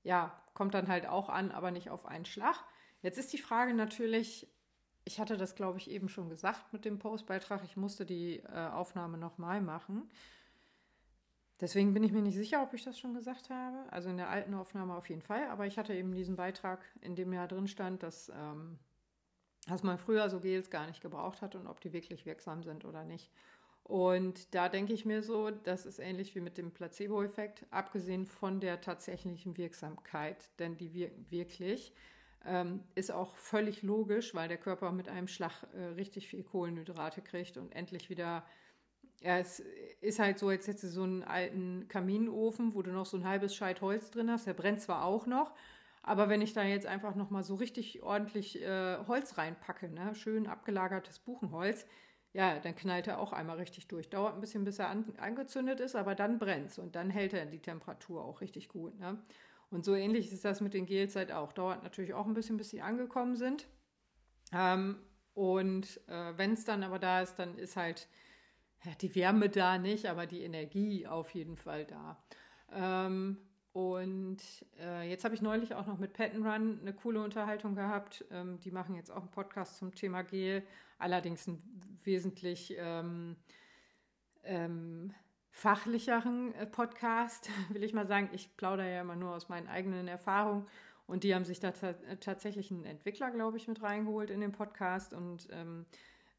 ja, 0.02 0.42
kommt 0.52 0.74
dann 0.74 0.88
halt 0.88 1.06
auch 1.06 1.28
an, 1.28 1.52
aber 1.52 1.70
nicht 1.70 1.90
auf 1.90 2.04
einen 2.06 2.24
Schlag. 2.24 2.56
Jetzt 3.00 3.18
ist 3.18 3.32
die 3.32 3.38
Frage 3.38 3.74
natürlich, 3.74 4.48
ich 5.08 5.18
hatte 5.18 5.38
das, 5.38 5.54
glaube 5.54 5.78
ich, 5.78 5.90
eben 5.90 6.10
schon 6.10 6.28
gesagt 6.28 6.70
mit 6.70 6.84
dem 6.84 6.98
Postbeitrag. 6.98 7.62
Ich 7.64 7.78
musste 7.78 8.04
die 8.04 8.40
äh, 8.40 8.68
Aufnahme 8.68 9.16
nochmal 9.16 9.62
machen. 9.62 10.10
Deswegen 11.62 11.94
bin 11.94 12.02
ich 12.02 12.12
mir 12.12 12.20
nicht 12.20 12.36
sicher, 12.36 12.62
ob 12.62 12.74
ich 12.74 12.84
das 12.84 12.98
schon 12.98 13.14
gesagt 13.14 13.48
habe. 13.48 13.90
Also 13.90 14.10
in 14.10 14.18
der 14.18 14.28
alten 14.28 14.52
Aufnahme 14.52 14.94
auf 14.94 15.08
jeden 15.08 15.22
Fall. 15.22 15.48
Aber 15.48 15.66
ich 15.66 15.78
hatte 15.78 15.94
eben 15.94 16.14
diesen 16.14 16.36
Beitrag, 16.36 16.84
in 17.00 17.16
dem 17.16 17.32
ja 17.32 17.46
drin 17.46 17.68
stand, 17.68 18.02
dass, 18.02 18.28
ähm, 18.28 18.78
dass 19.66 19.82
man 19.82 19.96
früher 19.96 20.28
so 20.28 20.40
Gels 20.40 20.68
gar 20.68 20.86
nicht 20.86 21.00
gebraucht 21.00 21.40
hat 21.40 21.54
und 21.54 21.68
ob 21.68 21.80
die 21.80 21.94
wirklich 21.94 22.26
wirksam 22.26 22.62
sind 22.62 22.84
oder 22.84 23.04
nicht. 23.04 23.30
Und 23.84 24.54
da 24.54 24.68
denke 24.68 24.92
ich 24.92 25.06
mir 25.06 25.22
so, 25.22 25.50
das 25.50 25.86
ist 25.86 26.00
ähnlich 26.00 26.34
wie 26.34 26.40
mit 26.40 26.58
dem 26.58 26.70
Placebo-Effekt, 26.70 27.64
abgesehen 27.70 28.26
von 28.26 28.60
der 28.60 28.82
tatsächlichen 28.82 29.56
Wirksamkeit, 29.56 30.50
denn 30.58 30.76
die 30.76 30.92
wirken 30.92 31.30
wirklich. 31.30 31.94
Ähm, 32.44 32.84
ist 32.94 33.10
auch 33.10 33.36
völlig 33.36 33.82
logisch, 33.82 34.34
weil 34.34 34.48
der 34.48 34.58
Körper 34.58 34.92
mit 34.92 35.08
einem 35.08 35.28
Schlag 35.28 35.64
äh, 35.74 35.84
richtig 35.96 36.28
viel 36.28 36.44
Kohlenhydrate 36.44 37.20
kriegt 37.20 37.56
und 37.56 37.74
endlich 37.74 38.10
wieder. 38.10 38.44
Ja, 39.20 39.38
es 39.38 39.60
ist 40.00 40.20
halt 40.20 40.38
so, 40.38 40.50
jetzt 40.50 40.68
hättest 40.68 40.84
du 40.84 40.88
so 40.88 41.02
einen 41.02 41.24
alten 41.24 41.88
Kaminofen, 41.88 42.74
wo 42.74 42.82
du 42.82 42.92
noch 42.92 43.06
so 43.06 43.16
ein 43.16 43.26
halbes 43.26 43.54
Scheit 43.54 43.80
Holz 43.80 44.12
drin 44.12 44.30
hast. 44.30 44.46
Der 44.46 44.54
brennt 44.54 44.80
zwar 44.80 45.04
auch 45.04 45.26
noch, 45.26 45.54
aber 46.02 46.28
wenn 46.28 46.40
ich 46.40 46.52
da 46.52 46.62
jetzt 46.62 46.86
einfach 46.86 47.16
noch 47.16 47.30
mal 47.30 47.42
so 47.42 47.56
richtig 47.56 48.02
ordentlich 48.02 48.62
äh, 48.62 48.98
Holz 49.08 49.36
reinpacke, 49.36 49.88
ne, 49.90 50.14
schön 50.14 50.46
abgelagertes 50.46 51.18
Buchenholz, 51.18 51.84
ja, 52.32 52.58
dann 52.60 52.76
knallt 52.76 53.08
er 53.08 53.18
auch 53.18 53.32
einmal 53.32 53.56
richtig 53.56 53.88
durch. 53.88 54.10
Dauert 54.10 54.34
ein 54.34 54.40
bisschen, 54.40 54.64
bis 54.64 54.78
er 54.78 54.88
an, 54.88 55.04
angezündet 55.18 55.80
ist, 55.80 55.96
aber 55.96 56.14
dann 56.14 56.38
brennt 56.38 56.78
und 56.78 56.94
dann 56.94 57.10
hält 57.10 57.32
er 57.32 57.46
die 57.46 57.60
Temperatur 57.60 58.24
auch 58.24 58.40
richtig 58.40 58.68
gut. 58.68 58.98
Ne? 58.98 59.18
Und 59.70 59.84
so 59.84 59.94
ähnlich 59.94 60.32
ist 60.32 60.44
das 60.44 60.60
mit 60.60 60.74
den 60.74 60.86
Gels 60.86 61.14
halt 61.14 61.30
auch. 61.30 61.52
Dauert 61.52 61.82
natürlich 61.82 62.14
auch 62.14 62.26
ein 62.26 62.34
bisschen, 62.34 62.56
bis 62.56 62.70
sie 62.70 62.80
angekommen 62.80 63.36
sind. 63.36 63.66
Ähm, 64.52 64.98
und 65.34 66.00
äh, 66.08 66.36
wenn 66.36 66.54
es 66.54 66.64
dann 66.64 66.82
aber 66.82 66.98
da 66.98 67.20
ist, 67.20 67.36
dann 67.38 67.58
ist 67.58 67.76
halt 67.76 68.08
ja, 68.84 68.92
die 69.00 69.14
Wärme 69.14 69.48
da 69.48 69.78
nicht, 69.78 70.06
aber 70.06 70.26
die 70.26 70.42
Energie 70.42 71.06
auf 71.06 71.30
jeden 71.34 71.56
Fall 71.56 71.84
da. 71.84 72.22
Ähm, 72.72 73.38
und 73.72 74.38
äh, 74.80 75.08
jetzt 75.08 75.24
habe 75.24 75.34
ich 75.34 75.42
neulich 75.42 75.74
auch 75.74 75.86
noch 75.86 75.98
mit 75.98 76.14
Pat 76.14 76.34
Run 76.34 76.80
eine 76.80 76.94
coole 76.94 77.22
Unterhaltung 77.22 77.74
gehabt. 77.74 78.24
Ähm, 78.30 78.58
die 78.60 78.70
machen 78.70 78.94
jetzt 78.94 79.10
auch 79.10 79.20
einen 79.20 79.30
Podcast 79.30 79.76
zum 79.76 79.94
Thema 79.94 80.22
Gel, 80.22 80.64
allerdings 80.98 81.46
ein 81.46 81.62
wesentlich 82.02 82.74
ähm, 82.78 83.36
ähm 84.42 85.12
fachlicheren 85.58 86.54
äh, 86.54 86.66
Podcast, 86.66 87.50
will 87.70 87.82
ich 87.82 87.92
mal 87.92 88.06
sagen. 88.06 88.30
Ich 88.32 88.56
plaudere 88.56 88.94
ja 88.94 89.00
immer 89.00 89.16
nur 89.16 89.34
aus 89.34 89.48
meinen 89.48 89.66
eigenen 89.66 90.06
Erfahrungen. 90.06 90.66
Und 91.06 91.24
die 91.24 91.34
haben 91.34 91.44
sich 91.44 91.58
da 91.58 91.72
tatsächlich 92.20 92.70
einen 92.70 92.84
Entwickler, 92.84 93.30
glaube 93.30 93.56
ich, 93.56 93.66
mit 93.66 93.82
reingeholt 93.82 94.28
in 94.28 94.42
den 94.42 94.52
Podcast 94.52 95.14
und 95.14 95.48
ähm, 95.50 95.86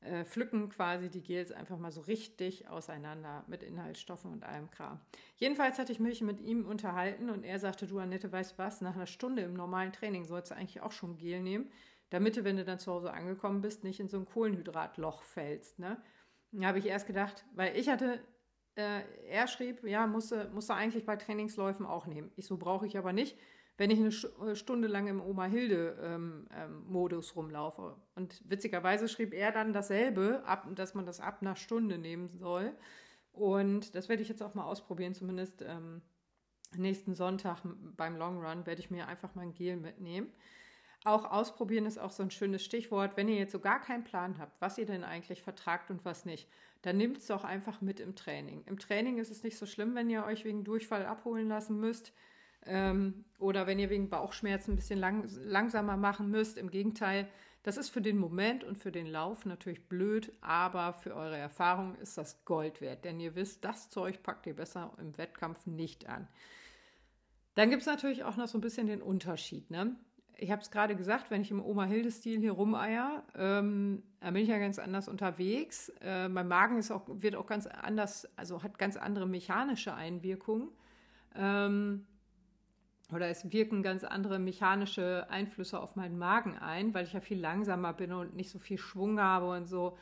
äh, 0.02 0.24
pflücken 0.26 0.70
quasi 0.70 1.10
die 1.10 1.24
Gels 1.24 1.52
einfach 1.52 1.80
mal 1.80 1.92
so 1.92 2.02
richtig 2.02 2.68
auseinander 2.70 3.44
mit 3.48 3.64
Inhaltsstoffen 3.64 4.32
und 4.32 4.44
allem 4.44 4.70
Kram. 4.70 5.00
Jedenfalls 5.38 5.80
hatte 5.80 5.92
ich 5.92 6.00
mich 6.00 6.22
mit 6.22 6.40
ihm 6.40 6.68
unterhalten 6.68 7.32
und 7.32 7.44
er 7.44 7.58
sagte, 7.58 7.88
du 7.88 7.98
Annette, 7.98 8.32
weißt 8.32 8.60
was, 8.60 8.80
nach 8.80 8.96
einer 8.96 9.08
Stunde 9.08 9.42
im 9.42 9.56
normalen 9.56 9.92
Training 9.92 10.24
sollst 10.24 10.52
du 10.52 10.56
eigentlich 10.56 10.82
auch 10.82 10.92
schon 10.92 11.18
Gel 11.18 11.42
nehmen, 11.42 11.70
damit 12.12 12.38
du, 12.38 12.44
wenn 12.44 12.56
du 12.56 12.64
dann 12.64 12.80
zu 12.80 12.92
Hause 12.92 13.12
angekommen 13.12 13.62
bist, 13.62 13.84
nicht 13.84 14.00
in 14.00 14.08
so 14.08 14.18
ein 14.18 14.28
Kohlenhydratloch 14.28 15.24
fällst. 15.24 15.80
Ne? 15.80 15.98
Da 16.52 16.68
habe 16.68 16.78
ich 16.78 16.86
erst 16.86 17.08
gedacht, 17.08 17.44
weil 17.56 17.76
ich 17.76 17.90
hatte 17.90 18.22
äh, 18.80 19.04
er 19.28 19.48
schrieb, 19.48 19.84
ja, 19.84 20.08
musste, 20.08 20.50
musste 20.54 20.74
eigentlich 20.74 21.06
bei 21.06 21.16
Trainingsläufen 21.18 21.86
auch 21.86 22.08
nehmen. 22.08 22.32
Ich 22.36 22.46
so 22.46 22.58
brauche 22.58 22.88
ich 22.88 22.98
aber 22.98 23.14
nicht, 23.14 23.38
wenn 23.78 23.92
ich 23.92 24.00
eine 24.00 24.52
äh, 24.52 24.56
Stunde 24.56 24.88
lang 24.88 25.08
im 25.08 25.22
Oma 25.22 25.46
Hilde-Modus 25.46 27.26
ähm, 27.28 27.32
ähm, 27.32 27.40
rumlaufe. 27.40 27.96
Und 28.16 28.42
witzigerweise 28.50 29.08
schrieb 29.08 29.34
er 29.34 29.52
dann 29.52 29.74
dasselbe, 29.74 30.44
ab, 30.46 30.68
dass 30.76 30.94
man 30.96 31.06
das 31.06 31.20
ab 31.20 31.40
einer 31.42 31.56
Stunde 31.56 31.98
nehmen 31.98 32.30
soll. 32.38 32.74
Und 33.32 33.96
das 33.96 34.10
werde 34.10 34.24
ich 34.24 34.30
jetzt 34.30 34.42
auch 34.42 34.56
mal 34.56 34.66
ausprobieren, 34.66 35.14
zumindest 35.14 35.62
ähm, 35.62 36.02
nächsten 36.76 37.16
Sonntag 37.16 37.62
beim 37.98 38.16
Long 38.16 38.44
Run 38.44 38.66
werde 38.66 38.82
ich 38.82 38.92
mir 38.92 39.08
einfach 39.08 39.36
mal 39.36 39.44
ein 39.44 39.54
Gel 39.54 39.78
mitnehmen. 39.78 40.32
Auch 41.06 41.32
ausprobieren 41.32 41.86
ist 41.86 41.98
auch 41.98 42.12
so 42.12 42.24
ein 42.24 42.32
schönes 42.32 42.64
Stichwort. 42.64 43.16
Wenn 43.16 43.30
ihr 43.30 43.38
jetzt 43.38 43.54
so 43.54 43.60
gar 43.60 43.80
keinen 43.80 44.04
Plan 44.04 44.38
habt, 44.38 44.60
was 44.62 44.78
ihr 44.78 44.86
denn 44.86 45.06
eigentlich 45.06 45.42
vertragt 45.42 45.90
und 45.90 46.04
was 46.04 46.26
nicht, 46.26 46.50
dann 46.82 46.98
nehmt 46.98 47.18
es 47.18 47.28
doch 47.28 47.44
einfach 47.44 47.82
mit 47.82 48.00
im 48.00 48.16
Training. 48.16 48.64
Im 48.66 48.80
Training 48.80 49.18
ist 49.18 49.32
es 49.32 49.44
nicht 49.44 49.58
so 49.58 49.66
schlimm, 49.66 49.96
wenn 49.96 50.10
ihr 50.10 50.26
euch 50.26 50.46
wegen 50.46 50.64
Durchfall 50.64 51.06
abholen 51.06 51.48
lassen 51.48 51.80
müsst 51.80 52.14
ähm, 52.66 53.26
oder 53.38 53.68
wenn 53.68 53.80
ihr 53.80 53.90
wegen 53.90 54.10
Bauchschmerzen 54.10 54.72
ein 54.74 54.76
bisschen 54.78 55.00
lang, 55.00 55.28
langsamer 55.44 55.98
machen 55.98 56.30
müsst. 56.30 56.58
Im 56.58 56.70
Gegenteil, 56.70 57.28
das 57.64 57.78
ist 57.78 57.90
für 57.90 58.02
den 58.02 58.18
Moment 58.18 58.64
und 58.64 58.78
für 58.78 58.92
den 58.92 59.08
Lauf 59.08 59.46
natürlich 59.46 59.88
blöd, 59.90 60.32
aber 60.40 60.94
für 60.94 61.14
eure 61.16 61.38
Erfahrung 61.38 61.96
ist 61.96 62.18
das 62.18 62.46
Gold 62.46 62.80
wert, 62.80 63.04
denn 63.04 63.20
ihr 63.20 63.36
wisst, 63.36 63.66
das 63.66 63.90
Zeug 63.90 64.24
packt 64.24 64.48
ihr 64.48 64.56
besser 64.56 64.94
im 65.00 65.18
Wettkampf 65.18 65.66
nicht 65.66 66.08
an. 66.08 66.28
Dann 67.56 67.70
gibt 67.70 67.82
es 67.82 67.88
natürlich 67.88 68.24
auch 68.24 68.38
noch 68.38 68.48
so 68.48 68.58
ein 68.58 68.62
bisschen 68.62 68.88
den 68.88 69.02
Unterschied. 69.02 69.70
Ne? 69.70 69.98
Ich 70.40 70.52
habe 70.52 70.62
es 70.62 70.72
gerade 70.72 70.96
gesagt, 70.96 71.32
wenn 71.32 71.42
ich 71.42 71.52
im 71.52 71.64
Oma-Hilde-Stil 71.64 72.40
hier 72.40 72.54
rumeier, 72.54 73.24
ähm, 73.36 74.04
da 74.20 74.32
bin 74.32 74.44
ich 74.44 74.50
ja 74.50 74.58
ganz 74.58 74.80
anders 74.80 75.08
unterwegs. 75.08 75.90
Äh, 76.02 76.30
mein 76.30 76.48
Magen 76.48 76.78
ist 76.78 76.92
auch, 76.92 77.04
wird 77.08 77.36
auch 77.36 77.48
ganz 77.48 77.68
anders, 77.68 78.28
also 78.36 78.64
hat 78.64 78.78
ganz 78.78 78.98
andere 78.98 79.28
mechanische 79.28 79.94
Einwirkungen. 79.94 80.70
Ähm, 81.36 82.06
oder 83.12 83.28
es 83.28 83.52
wirken 83.52 83.82
ganz 83.82 84.04
andere 84.04 84.40
mechanische 84.40 85.28
Einflüsse 85.30 85.80
auf 85.80 85.96
meinen 85.96 86.18
Magen 86.18 86.58
ein, 86.58 86.94
weil 86.94 87.06
ich 87.06 87.14
ja 87.14 87.22
viel 87.22 87.40
langsamer 87.40 87.94
bin 87.94 88.12
und 88.12 88.36
nicht 88.36 88.50
so 88.50 88.60
viel 88.60 88.78
Schwung 88.78 89.20
habe 89.20 89.50
und 89.50 89.66
so. 89.66 89.98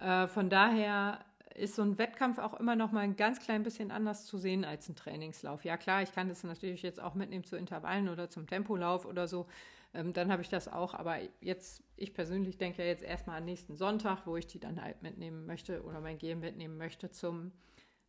Äh, 0.00 0.26
von 0.26 0.48
daher 0.48 1.20
ist 1.54 1.76
so 1.76 1.82
ein 1.82 1.98
Wettkampf 1.98 2.38
auch 2.38 2.54
immer 2.54 2.76
noch 2.76 2.92
mal 2.92 3.00
ein 3.00 3.16
ganz 3.16 3.40
klein 3.40 3.62
bisschen 3.62 3.90
anders 3.90 4.26
zu 4.26 4.38
sehen 4.38 4.64
als 4.64 4.88
ein 4.88 4.96
Trainingslauf. 4.96 5.64
Ja 5.64 5.76
klar, 5.76 6.02
ich 6.02 6.12
kann 6.12 6.28
das 6.28 6.44
natürlich 6.44 6.82
jetzt 6.82 7.00
auch 7.00 7.14
mitnehmen 7.14 7.44
zu 7.44 7.56
Intervallen 7.56 8.08
oder 8.08 8.30
zum 8.30 8.46
Tempolauf 8.46 9.04
oder 9.04 9.26
so. 9.28 9.46
Ähm, 9.92 10.12
dann 10.12 10.30
habe 10.30 10.42
ich 10.42 10.48
das 10.48 10.68
auch. 10.68 10.94
Aber 10.94 11.18
jetzt, 11.40 11.82
ich 11.96 12.14
persönlich 12.14 12.58
denke 12.58 12.82
ja 12.82 12.88
jetzt 12.88 13.02
erstmal 13.02 13.38
an 13.38 13.44
nächsten 13.44 13.76
Sonntag, 13.76 14.26
wo 14.26 14.36
ich 14.36 14.46
die 14.46 14.60
dann 14.60 14.82
halt 14.82 15.02
mitnehmen 15.02 15.46
möchte 15.46 15.82
oder 15.82 16.00
mein 16.00 16.18
Gehen 16.18 16.40
mitnehmen 16.40 16.76
möchte 16.76 17.10
zum 17.10 17.52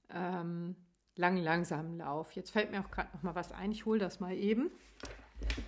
ähm, 0.10 0.76
langen, 1.16 1.44
langsamen 1.44 1.98
Lauf. 1.98 2.34
Jetzt 2.34 2.52
fällt 2.52 2.72
mir 2.72 2.82
auch 2.82 2.92
gerade 2.92 3.10
noch 3.14 3.24
mal 3.24 3.36
was 3.36 3.52
ein. 3.52 3.72
Ich 3.72 3.86
hole 3.86 4.00
das 4.00 4.20
mal 4.20 4.34
eben. 4.34 4.72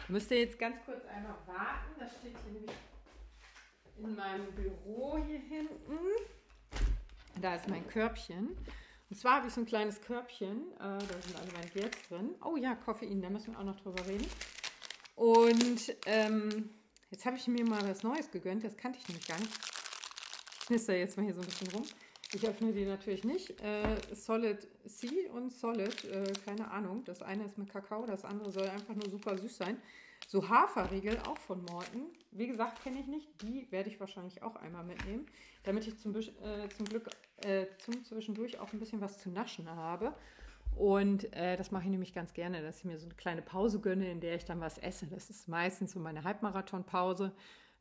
Müsst 0.08 0.30
ihr 0.32 0.40
jetzt 0.40 0.60
ganz 0.60 0.76
kurz 0.86 1.04
einmal 1.06 1.36
warten. 1.48 2.00
Das 2.00 2.12
steht 2.18 2.36
hier 2.44 2.54
nämlich 2.54 2.76
in 3.98 4.16
meinem 4.16 4.52
Büro 4.54 5.18
hier 5.26 5.40
hinten. 5.40 5.98
Da 7.44 7.56
ist 7.56 7.68
mein 7.68 7.86
Körbchen. 7.90 8.56
Und 9.10 9.18
zwar 9.18 9.36
habe 9.36 9.48
ich 9.50 9.54
so 9.54 9.60
ein 9.60 9.66
kleines 9.66 10.00
Körbchen. 10.00 10.72
Äh, 10.76 10.78
da 10.80 11.22
sind 11.22 11.36
alle 11.36 11.52
meine 11.52 11.70
Gels 11.72 11.98
drin. 12.08 12.36
Oh 12.42 12.56
ja, 12.56 12.74
Koffein, 12.74 13.22
da 13.22 13.30
müssen 13.30 13.52
wir 13.52 13.60
auch 13.60 13.66
noch 13.66 13.82
drüber 13.82 14.08
reden. 14.08 14.26
Und 15.18 15.94
ähm, 16.06 16.70
jetzt 17.12 17.26
habe 17.26 17.36
ich 17.36 17.46
mir 17.48 17.66
mal 17.66 17.82
was 17.86 18.02
Neues 18.02 18.32
gegönnt. 18.32 18.64
Das 18.64 18.78
kannte 18.78 18.98
ich 18.98 19.10
nämlich 19.10 19.28
gar 19.28 19.38
nicht. 19.40 19.52
Ich 20.62 20.68
knister 20.68 20.96
jetzt 20.96 21.18
mal 21.18 21.24
hier 21.24 21.34
so 21.34 21.42
ein 21.42 21.46
bisschen 21.46 21.68
rum. 21.72 21.84
Ich 22.34 22.48
öffne 22.48 22.72
die 22.72 22.86
natürlich 22.86 23.26
nicht. 23.26 23.60
Äh, 23.60 23.98
Solid 24.14 24.66
C 24.88 25.28
und 25.28 25.52
Solid, 25.52 26.06
äh, 26.06 26.32
keine 26.46 26.72
Ahnung. 26.72 27.04
Das 27.04 27.22
eine 27.22 27.44
ist 27.44 27.58
mit 27.58 27.70
Kakao, 27.70 28.06
das 28.06 28.24
andere 28.24 28.54
soll 28.54 28.70
einfach 28.70 28.96
nur 28.96 29.10
super 29.10 29.38
süß 29.38 29.58
sein. 29.58 29.82
So 30.28 30.48
Haferriegel, 30.48 31.20
auch 31.28 31.38
von 31.38 31.64
Morten. 31.66 32.06
Wie 32.32 32.48
gesagt, 32.48 32.82
kenne 32.82 33.00
ich 33.00 33.08
nicht. 33.08 33.28
Die 33.42 33.68
werde 33.72 33.90
ich 33.90 34.00
wahrscheinlich 34.00 34.42
auch 34.42 34.56
einmal 34.56 34.84
mitnehmen, 34.84 35.26
damit 35.64 35.86
ich 35.88 36.00
zum, 36.00 36.16
äh, 36.16 36.70
zum 36.76 36.86
Glück 36.86 37.10
äh, 37.38 37.66
zum 37.80 38.04
Zwischendurch 38.04 38.60
auch 38.60 38.72
ein 38.74 38.80
bisschen 38.80 39.02
was 39.02 39.20
zu 39.20 39.30
naschen 39.30 39.70
habe. 39.70 40.14
Und 40.76 41.32
äh, 41.34 41.56
das 41.56 41.72
mache 41.72 41.84
ich 41.84 41.90
nämlich 41.90 42.14
ganz 42.14 42.34
gerne, 42.34 42.62
dass 42.62 42.80
ich 42.80 42.86
mir 42.86 42.98
so 42.98 43.06
eine 43.06 43.16
kleine 43.16 43.42
Pause 43.42 43.80
gönne, 43.80 44.10
in 44.10 44.22
der 44.22 44.36
ich 44.36 44.46
dann 44.46 44.60
was 44.60 44.78
esse. 44.78 45.08
Das 45.08 45.30
ist 45.30 45.48
meistens 45.48 45.92
so 45.92 46.00
meine 46.00 46.24
Halbmarathonpause. 46.24 47.32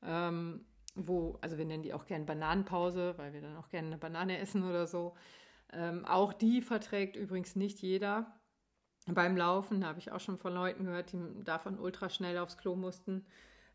Ähm, 0.03 0.67
wo, 0.95 1.39
also 1.41 1.57
wir 1.57 1.65
nennen 1.65 1.83
die 1.83 1.95
auch 1.95 2.07
gerne 2.07 2.25
Bananenpause, 2.25 3.15
weil 3.17 3.33
wir 3.33 3.41
dann 3.41 3.57
auch 3.57 3.69
gerne 3.69 3.89
eine 3.89 3.99
Banane 3.99 4.39
essen 4.39 4.63
oder 4.65 4.87
so. 4.87 5.15
Ähm, 5.73 6.05
auch 6.05 6.33
die 6.33 6.61
verträgt 6.61 7.17
übrigens 7.17 7.57
nicht 7.57 7.81
jeder 7.81 8.39
beim 9.07 9.37
Laufen. 9.37 9.87
habe 9.87 9.99
ich 9.99 10.13
auch 10.13 10.21
schon 10.21 10.37
von 10.37 10.53
Leuten 10.53 10.85
gehört, 10.85 11.13
die 11.13 11.45
davon 11.45 11.79
ultra 11.79 12.11
schnell 12.11 12.39
aufs 12.39 12.59
Klo 12.59 12.77
mussten. 12.77 13.25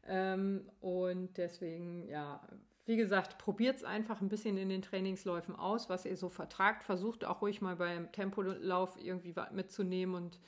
Ähm, 0.06 0.70
und 0.80 1.38
deswegen, 1.38 2.08
ja, 2.08 2.48
wie 2.88 2.96
gesagt, 2.96 3.38
probiert 3.38 3.76
es 3.76 3.84
einfach 3.84 4.22
ein 4.22 4.30
bisschen 4.30 4.58
in 4.58 4.70
den 4.70 4.82
Trainingsläufen 4.82 5.56
aus, 5.56 5.90
was 5.90 6.06
ihr 6.06 6.16
so 6.16 6.30
vertragt. 6.30 6.86
Versucht 6.86 7.26
auch 7.26 7.42
ruhig 7.42 7.62
mal 7.62 7.76
beim 7.76 8.12
Tempolauf 8.14 8.98
irgendwie 8.98 9.36
was 9.36 9.52
mitzunehmen 9.52 10.16
und 10.16 10.40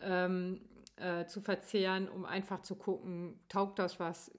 ähm, 0.00 0.62
äh, 0.96 1.26
zu 1.26 1.42
verzehren, 1.42 2.08
um 2.08 2.24
einfach 2.24 2.62
zu 2.62 2.76
gucken, 2.76 3.38
taugt 3.50 3.78
das 3.78 4.00
was, 4.00 4.32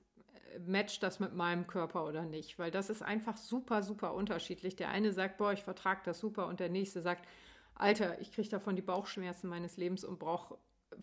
matcht 0.65 1.03
das 1.03 1.19
mit 1.19 1.35
meinem 1.35 1.67
Körper 1.67 2.05
oder 2.07 2.25
nicht. 2.25 2.57
Weil 2.57 2.71
das 2.71 2.89
ist 2.89 3.03
einfach 3.03 3.37
super, 3.37 3.83
super 3.83 4.15
unterschiedlich. 4.15 4.75
Der 4.75 4.89
eine 4.89 5.11
sagt, 5.11 5.37
boah, 5.37 5.53
ich 5.53 5.61
vertrage 5.61 6.01
das 6.05 6.19
super 6.19 6.47
und 6.47 6.59
der 6.59 6.69
nächste 6.69 7.03
sagt, 7.03 7.27
Alter, 7.75 8.19
ich 8.19 8.31
kriege 8.31 8.49
davon 8.49 8.75
die 8.75 8.81
Bauchschmerzen 8.81 9.47
meines 9.47 9.77
Lebens 9.77 10.03
und 10.03 10.17
brauche 10.17 10.57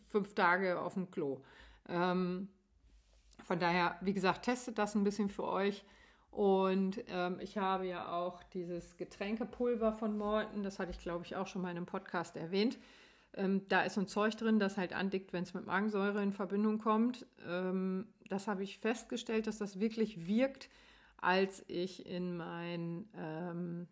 fünf 0.09 0.35
Tage 0.35 0.81
auf 0.81 0.95
dem 0.95 1.12
Klo. 1.12 1.43
Ähm, 1.88 2.49
von 3.45 3.61
daher, 3.61 3.97
wie 4.00 4.14
gesagt, 4.14 4.47
testet 4.47 4.79
das 4.79 4.97
ein 4.97 5.05
bisschen 5.05 5.29
für 5.29 5.45
euch. 5.45 5.85
Und 6.35 6.99
ähm, 7.09 7.38
ich 7.38 7.59
habe 7.59 7.87
ja 7.87 8.09
auch 8.12 8.43
dieses 8.43 8.97
Getränkepulver 8.97 9.93
von 9.93 10.19
Morton, 10.19 10.64
das 10.64 10.81
hatte 10.81 10.91
ich, 10.91 10.99
glaube 10.99 11.25
ich, 11.25 11.37
auch 11.37 11.47
schon 11.47 11.62
mal 11.62 11.71
in 11.71 11.76
einem 11.76 11.87
Podcast 11.87 12.37
erwähnt. 12.37 12.76
Ähm, 13.35 13.62
da 13.69 13.83
ist 13.83 13.95
so 13.95 14.00
ein 14.00 14.09
Zeug 14.09 14.37
drin, 14.37 14.59
das 14.59 14.76
halt 14.76 14.93
andickt, 14.93 15.33
wenn 15.33 15.45
es 15.45 15.55
mit 15.55 15.64
Magensäure 15.64 16.21
in 16.25 16.33
Verbindung 16.33 16.79
kommt. 16.79 17.25
Ähm, 17.47 18.09
das 18.29 18.49
habe 18.49 18.64
ich 18.64 18.79
festgestellt, 18.79 19.47
dass 19.47 19.59
das 19.59 19.79
wirklich 19.79 20.26
wirkt, 20.26 20.71
als 21.19 21.64
ich 21.69 22.05
in 22.05 22.37
mein 22.37 23.09
ähm, 23.17 23.87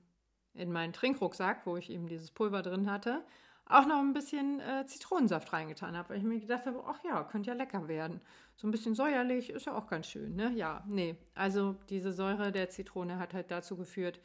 in 0.55 0.73
meinen 0.73 0.93
Trinkrucksack, 0.93 1.65
wo 1.65 1.77
ich 1.77 1.91
eben 1.91 2.09
dieses 2.09 2.31
Pulver 2.33 2.63
drin 2.63 2.91
hatte, 2.91 3.25
auch 3.73 3.87
noch 3.87 3.99
ein 3.99 4.13
bisschen 4.13 4.61
äh, 4.61 4.87
Zitronensaft 4.87 5.53
reingetan 5.53 5.97
habe, 5.97 6.11
weil 6.11 6.19
ich 6.19 6.25
mir 6.25 6.39
gedacht 6.39 6.67
habe, 6.67 6.83
ach 6.87 7.03
ja, 7.05 7.23
könnte 7.25 7.51
ja 7.51 7.55
lecker 7.57 7.89
werden. 7.89 8.21
So 8.57 8.67
ein 8.67 8.71
bisschen 8.71 8.95
säuerlich 8.95 9.51
ist 9.51 9.67
ja 9.67 9.77
auch 9.77 9.87
ganz 9.87 10.07
schön, 10.07 10.37
ne? 10.37 10.53
Ja, 10.55 10.85
nee. 10.87 11.17
Also 11.35 11.77
diese 11.89 12.13
Säure 12.13 12.53
der 12.53 12.71
Zitrone 12.71 13.19
hat 13.19 13.35
halt 13.35 13.51
dazu 13.51 13.77
geführt, 13.77 14.21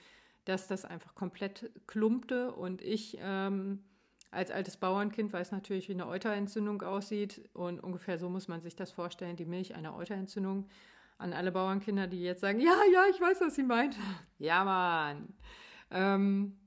dass 0.46 0.68
das 0.68 0.86
einfach 0.86 1.16
komplett 1.16 1.72
klumpte 1.88 2.52
und 2.52 2.82
ich 2.82 3.18
ähm, 3.22 3.84
als 4.32 4.52
altes 4.52 4.78
Bauernkind 4.78 5.32
weiß 5.32 5.52
natürlich, 5.52 5.88
wie 5.90 5.94
eine 5.94 6.08
Euterentzündung 6.08 6.82
aussieht 6.82 7.50
und 7.54 7.80
ungefähr 7.80 8.20
so 8.20 8.30
muss 8.30 8.48
man 8.48 8.62
sich 8.62 8.76
das 8.76 8.92
vorstellen, 8.92 9.36
die 9.36 9.46
Milch 9.46 9.76
einer 9.76 9.96
Euterentzündung. 9.96 10.68
An 11.20 11.34
alle 11.34 11.52
Bauernkinder, 11.52 12.06
die 12.06 12.22
jetzt 12.22 12.42
sagen, 12.42 12.60
ja, 12.60 12.76
ja, 12.94 13.06
ich 13.10 13.20
weiß, 13.20 13.42
was 13.42 13.56
sie 13.56 13.64
meint. 13.64 13.98
ja, 14.38 14.64
Mann. 14.64 15.34
Ähm, 15.90 16.60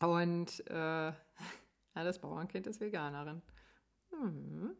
und 0.00 0.68
äh, 0.68 1.12
ja, 1.98 2.04
das 2.04 2.20
Bauernkind 2.20 2.68
ist 2.68 2.80
Veganerin. 2.80 3.42
Mhm. 4.12 4.76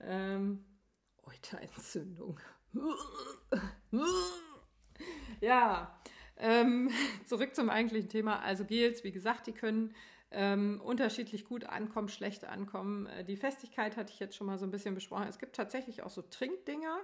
Ähm, 0.00 0.64
Euterentzündung. 1.22 2.38
ja, 5.40 5.98
ähm, 6.36 6.90
zurück 7.24 7.54
zum 7.54 7.70
eigentlichen 7.70 8.10
Thema. 8.10 8.40
Also 8.40 8.66
Gels, 8.66 9.04
wie 9.04 9.12
gesagt, 9.12 9.46
die 9.46 9.52
können 9.52 9.94
ähm, 10.30 10.82
unterschiedlich 10.84 11.46
gut 11.46 11.64
ankommen, 11.64 12.10
schlecht 12.10 12.44
ankommen. 12.44 13.06
Äh, 13.06 13.24
die 13.24 13.36
Festigkeit 13.36 13.96
hatte 13.96 14.12
ich 14.12 14.20
jetzt 14.20 14.36
schon 14.36 14.46
mal 14.46 14.58
so 14.58 14.66
ein 14.66 14.70
bisschen 14.70 14.94
besprochen. 14.94 15.26
Es 15.26 15.38
gibt 15.38 15.56
tatsächlich 15.56 16.02
auch 16.02 16.10
so 16.10 16.20
Trinkdinger 16.20 16.98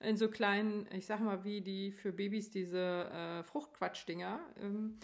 in 0.00 0.18
so 0.18 0.28
kleinen, 0.28 0.86
ich 0.92 1.06
sag 1.06 1.20
mal, 1.20 1.44
wie 1.44 1.62
die 1.62 1.92
für 1.92 2.12
Babys 2.12 2.50
diese 2.50 3.08
äh, 3.10 3.42
Fruchtquatschdinger. 3.44 4.38
Ähm, 4.60 4.98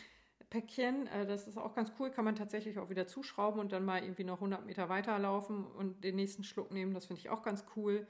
Päckchen. 0.51 1.07
Äh, 1.09 1.27
das 1.27 1.47
ist 1.47 1.59
auch 1.59 1.75
ganz 1.75 1.93
cool, 1.99 2.11
kann 2.11 2.25
man 2.25 2.37
tatsächlich 2.37 2.79
auch 2.79 2.91
wieder 2.91 3.07
zuschrauben 3.07 3.61
und 3.61 3.73
dann 3.73 3.85
mal 3.85 4.03
irgendwie 4.03 4.25
noch 4.25 4.37
100 4.37 4.65
Meter 4.67 4.89
weiterlaufen 4.89 5.67
und 5.67 6.05
den 6.05 6.17
nächsten 6.17 6.45
Schluck 6.45 6.73
nehmen. 6.73 6.95
Das 6.95 7.07
finde 7.07 7.21
ich 7.21 7.31
auch 7.31 7.43
ganz 7.43 7.65
cool. 7.77 8.07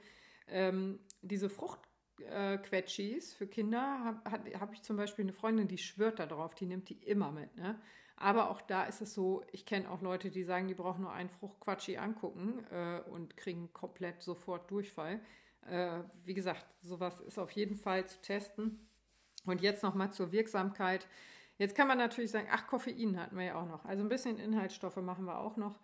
Ähm, 0.47 0.99
diese 1.21 1.49
Fruchtquetschis 1.49 3.33
äh, 3.33 3.37
für 3.37 3.47
Kinder 3.47 4.19
habe 4.25 4.59
hab 4.59 4.73
ich 4.73 4.81
zum 4.81 4.97
Beispiel 4.97 5.25
eine 5.25 5.33
Freundin, 5.33 5.67
die 5.67 5.77
schwört 5.77 6.19
da 6.19 6.25
drauf, 6.25 6.55
die 6.55 6.65
nimmt 6.65 6.89
die 6.89 7.01
immer 7.03 7.31
mit. 7.31 7.55
Ne? 7.55 7.79
Aber 8.15 8.49
auch 8.49 8.61
da 8.61 8.83
ist 8.83 9.01
es 9.01 9.13
so, 9.13 9.43
ich 9.53 9.65
kenne 9.65 9.89
auch 9.89 10.01
Leute, 10.01 10.29
die 10.29 10.43
sagen, 10.43 10.67
die 10.67 10.73
brauchen 10.73 11.01
nur 11.01 11.13
einen 11.13 11.29
Fruchtquatschi 11.29 11.97
angucken 11.97 12.65
äh, 12.69 12.99
und 13.09 13.37
kriegen 13.37 13.71
komplett 13.71 14.21
sofort 14.21 14.69
Durchfall. 14.69 15.21
Äh, 15.65 16.03
wie 16.25 16.33
gesagt, 16.33 16.65
sowas 16.81 17.21
ist 17.21 17.37
auf 17.37 17.51
jeden 17.51 17.77
Fall 17.77 18.05
zu 18.07 18.21
testen. 18.21 18.89
Und 19.45 19.61
jetzt 19.61 19.83
nochmal 19.83 20.11
zur 20.11 20.33
Wirksamkeit. 20.33 21.07
Jetzt 21.59 21.75
kann 21.75 21.89
man 21.89 21.97
natürlich 21.97 22.31
sagen, 22.31 22.47
ach, 22.49 22.67
Koffein 22.67 23.19
hatten 23.19 23.37
wir 23.37 23.43
ja 23.43 23.55
auch 23.55 23.67
noch. 23.67 23.83
Also 23.83 24.01
ein 24.01 24.09
bisschen 24.09 24.39
Inhaltsstoffe 24.39 24.95
machen 24.95 25.25
wir 25.25 25.39
auch 25.39 25.57
noch. 25.57 25.77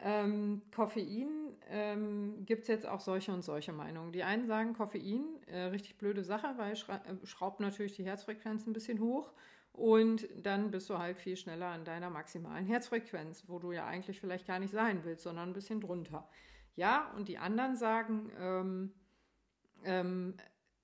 Ähm, 0.00 0.60
Koffein 0.74 1.56
ähm, 1.68 2.44
gibt 2.44 2.62
es 2.62 2.68
jetzt 2.68 2.84
auch 2.84 2.98
solche 2.98 3.32
und 3.32 3.42
solche 3.42 3.72
Meinungen. 3.72 4.10
Die 4.10 4.24
einen 4.24 4.48
sagen, 4.48 4.74
Koffein, 4.74 5.24
äh, 5.46 5.66
richtig 5.66 5.98
blöde 5.98 6.24
Sache, 6.24 6.54
weil 6.56 6.74
schra 6.74 6.96
äh, 6.96 7.24
schraubt 7.24 7.60
natürlich 7.60 7.94
die 7.94 8.04
Herzfrequenz 8.04 8.66
ein 8.66 8.72
bisschen 8.72 8.98
hoch 8.98 9.32
und 9.72 10.28
dann 10.36 10.72
bist 10.72 10.90
du 10.90 10.98
halt 10.98 11.16
viel 11.16 11.36
schneller 11.36 11.68
an 11.68 11.84
deiner 11.84 12.10
maximalen 12.10 12.66
Herzfrequenz, 12.66 13.44
wo 13.46 13.60
du 13.60 13.70
ja 13.70 13.86
eigentlich 13.86 14.20
vielleicht 14.20 14.48
gar 14.48 14.58
nicht 14.58 14.72
sein 14.72 15.04
willst, 15.04 15.22
sondern 15.22 15.50
ein 15.50 15.54
bisschen 15.54 15.80
drunter. 15.80 16.28
Ja, 16.74 17.12
und 17.16 17.28
die 17.28 17.38
anderen 17.38 17.76
sagen, 17.76 18.32
ähm, 18.40 18.92
ähm 19.84 20.34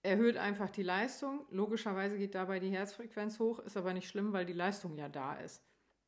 erhöht 0.03 0.37
einfach 0.37 0.71
die 0.71 0.83
Leistung. 0.83 1.45
Logischerweise 1.51 2.17
geht 2.17 2.35
dabei 2.35 2.59
die 2.59 2.71
Herzfrequenz 2.71 3.39
hoch, 3.39 3.59
ist 3.61 3.77
aber 3.77 3.93
nicht 3.93 4.09
schlimm, 4.09 4.33
weil 4.33 4.47
die 4.47 4.53
Leistung 4.53 4.97
ja 4.97 5.09
da 5.09 5.35
ist. 5.35 5.63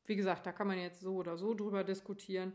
Wie 0.05 0.15
gesagt, 0.15 0.45
da 0.45 0.51
kann 0.51 0.67
man 0.67 0.77
jetzt 0.77 1.01
so 1.01 1.15
oder 1.15 1.37
so 1.37 1.53
drüber 1.53 1.83
diskutieren. 1.83 2.53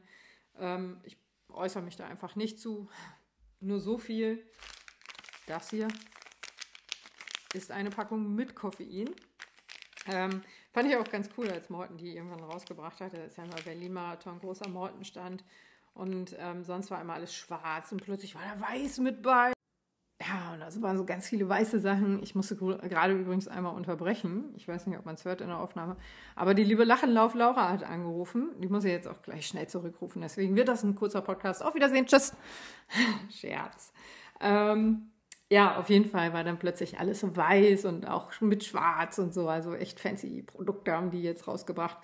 Ähm, 0.58 1.00
ich 1.04 1.16
äußere 1.48 1.82
mich 1.82 1.96
da 1.96 2.06
einfach 2.06 2.36
nicht 2.36 2.60
zu. 2.60 2.88
Nur 3.60 3.80
so 3.80 3.98
viel. 3.98 4.46
Das 5.46 5.70
hier 5.70 5.88
ist 7.54 7.70
eine 7.70 7.90
Packung 7.90 8.34
mit 8.34 8.54
Koffein. 8.54 9.10
Ähm, 10.06 10.42
fand 10.72 10.88
ich 10.88 10.96
auch 10.96 11.10
ganz 11.10 11.30
cool, 11.36 11.50
als 11.50 11.70
Morten 11.70 11.96
die 11.96 12.14
irgendwann 12.14 12.44
rausgebracht 12.44 13.00
hat. 13.00 13.14
Das 13.14 13.28
ist 13.28 13.38
ja 13.38 13.46
mal 13.46 13.62
Berlin-Marathon, 13.62 14.38
großer 14.40 14.68
Mortenstand. 14.68 15.44
Und 15.94 16.36
ähm, 16.38 16.62
sonst 16.62 16.90
war 16.90 17.00
immer 17.00 17.14
alles 17.14 17.34
schwarz 17.34 17.90
und 17.90 18.02
plötzlich 18.02 18.34
war 18.34 18.42
da 18.42 18.60
weiß 18.60 18.98
mit 18.98 19.22
bei. 19.22 19.57
Das 20.68 20.82
waren 20.82 20.98
so 20.98 21.06
ganz 21.06 21.26
viele 21.26 21.48
weiße 21.48 21.80
Sachen. 21.80 22.22
Ich 22.22 22.34
musste 22.34 22.54
gerade 22.54 23.14
übrigens 23.14 23.48
einmal 23.48 23.74
unterbrechen. 23.74 24.52
Ich 24.54 24.68
weiß 24.68 24.86
nicht, 24.86 24.98
ob 24.98 25.06
man 25.06 25.14
es 25.14 25.24
hört 25.24 25.40
in 25.40 25.46
der 25.46 25.58
Aufnahme. 25.58 25.96
Aber 26.36 26.52
die 26.52 26.62
liebe 26.62 26.84
Lachenlauf 26.84 27.34
Laura 27.34 27.70
hat 27.70 27.84
angerufen. 27.84 28.50
Die 28.62 28.68
muss 28.68 28.84
ich 28.84 28.92
jetzt 28.92 29.08
auch 29.08 29.22
gleich 29.22 29.46
schnell 29.46 29.66
zurückrufen. 29.66 30.20
Deswegen 30.20 30.56
wird 30.56 30.68
das 30.68 30.82
ein 30.84 30.94
kurzer 30.94 31.22
Podcast. 31.22 31.64
Auf 31.64 31.74
Wiedersehen. 31.74 32.04
Tschüss. 32.04 32.36
Scherz. 33.30 33.94
Ähm, 34.42 35.10
ja, 35.50 35.78
auf 35.78 35.88
jeden 35.88 36.04
Fall 36.04 36.34
war 36.34 36.44
dann 36.44 36.58
plötzlich 36.58 37.00
alles 37.00 37.20
so 37.20 37.34
weiß 37.34 37.86
und 37.86 38.06
auch 38.06 38.38
mit 38.42 38.62
schwarz 38.64 39.18
und 39.18 39.32
so. 39.32 39.48
Also 39.48 39.74
echt 39.74 39.98
fancy 39.98 40.42
Produkte 40.42 40.92
haben 40.92 41.10
die 41.10 41.22
jetzt 41.22 41.48
rausgebracht. 41.48 41.96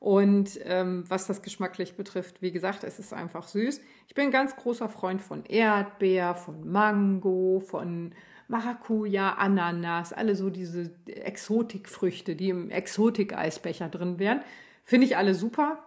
Und 0.00 0.60
ähm, 0.64 1.04
was 1.08 1.26
das 1.26 1.42
geschmacklich 1.42 1.96
betrifft, 1.96 2.40
wie 2.40 2.52
gesagt, 2.52 2.84
es 2.84 2.98
ist 2.98 3.12
einfach 3.12 3.48
süß. 3.48 3.80
Ich 4.06 4.14
bin 4.14 4.26
ein 4.26 4.30
ganz 4.30 4.54
großer 4.54 4.88
Freund 4.88 5.20
von 5.20 5.44
Erdbeer, 5.44 6.34
von 6.36 6.70
Mango, 6.70 7.60
von 7.60 8.14
Maracuja, 8.46 9.34
Ananas, 9.34 10.12
alle 10.12 10.36
so 10.36 10.50
diese 10.50 10.90
Exotikfrüchte, 11.06 12.36
die 12.36 12.48
im 12.48 12.70
Exotik-Eisbecher 12.70 13.88
drin 13.88 14.18
wären. 14.18 14.40
Finde 14.84 15.06
ich 15.06 15.16
alle 15.16 15.34
super, 15.34 15.84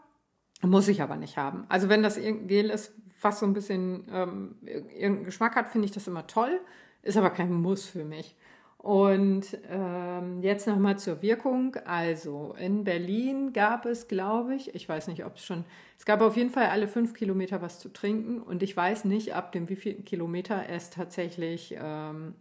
muss 0.61 0.87
ich 0.87 1.01
aber 1.01 1.15
nicht 1.15 1.37
haben. 1.37 1.65
Also 1.69 1.89
wenn 1.89 2.03
das 2.03 2.17
irgendein 2.17 2.47
Gel 2.47 2.69
ist, 2.69 2.93
was 3.21 3.39
so 3.39 3.45
ein 3.45 3.53
bisschen 3.53 4.07
ähm, 4.11 4.55
irgendeinen 4.63 5.23
Geschmack 5.23 5.55
hat, 5.55 5.69
finde 5.69 5.85
ich 5.85 5.91
das 5.91 6.07
immer 6.07 6.27
toll, 6.27 6.59
ist 7.01 7.17
aber 7.17 7.29
kein 7.29 7.53
Muss 7.53 7.85
für 7.85 8.03
mich. 8.03 8.35
Und 8.81 9.59
ähm, 9.69 10.41
jetzt 10.41 10.65
nochmal 10.65 10.97
zur 10.97 11.21
Wirkung. 11.21 11.75
Also 11.85 12.55
in 12.57 12.83
Berlin 12.83 13.53
gab 13.53 13.85
es, 13.85 14.07
glaube 14.07 14.55
ich, 14.55 14.73
ich 14.73 14.89
weiß 14.89 15.07
nicht, 15.07 15.23
ob 15.23 15.35
es 15.35 15.45
schon, 15.45 15.65
es 15.99 16.05
gab 16.05 16.19
auf 16.21 16.35
jeden 16.35 16.49
Fall 16.49 16.65
alle 16.65 16.87
fünf 16.87 17.13
Kilometer 17.13 17.61
was 17.61 17.77
zu 17.77 17.89
trinken 17.89 18.41
und 18.41 18.63
ich 18.63 18.75
weiß 18.75 19.05
nicht, 19.05 19.35
ab 19.35 19.51
dem 19.51 19.69
wievielten 19.69 20.03
Kilometer 20.03 20.67
es 20.67 20.89
tatsächlich, 20.89 21.75
ähm, 21.79 22.33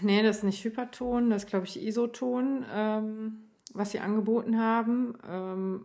nee, 0.00 0.22
das 0.22 0.38
ist 0.38 0.44
nicht 0.44 0.64
Hyperton, 0.64 1.28
das 1.28 1.44
ist, 1.44 1.50
glaube 1.50 1.66
ich, 1.66 1.82
Isoton, 1.82 2.64
ähm, 2.72 3.50
was 3.74 3.90
sie 3.90 4.00
angeboten 4.00 4.58
haben. 4.58 5.18
Ähm, 5.28 5.84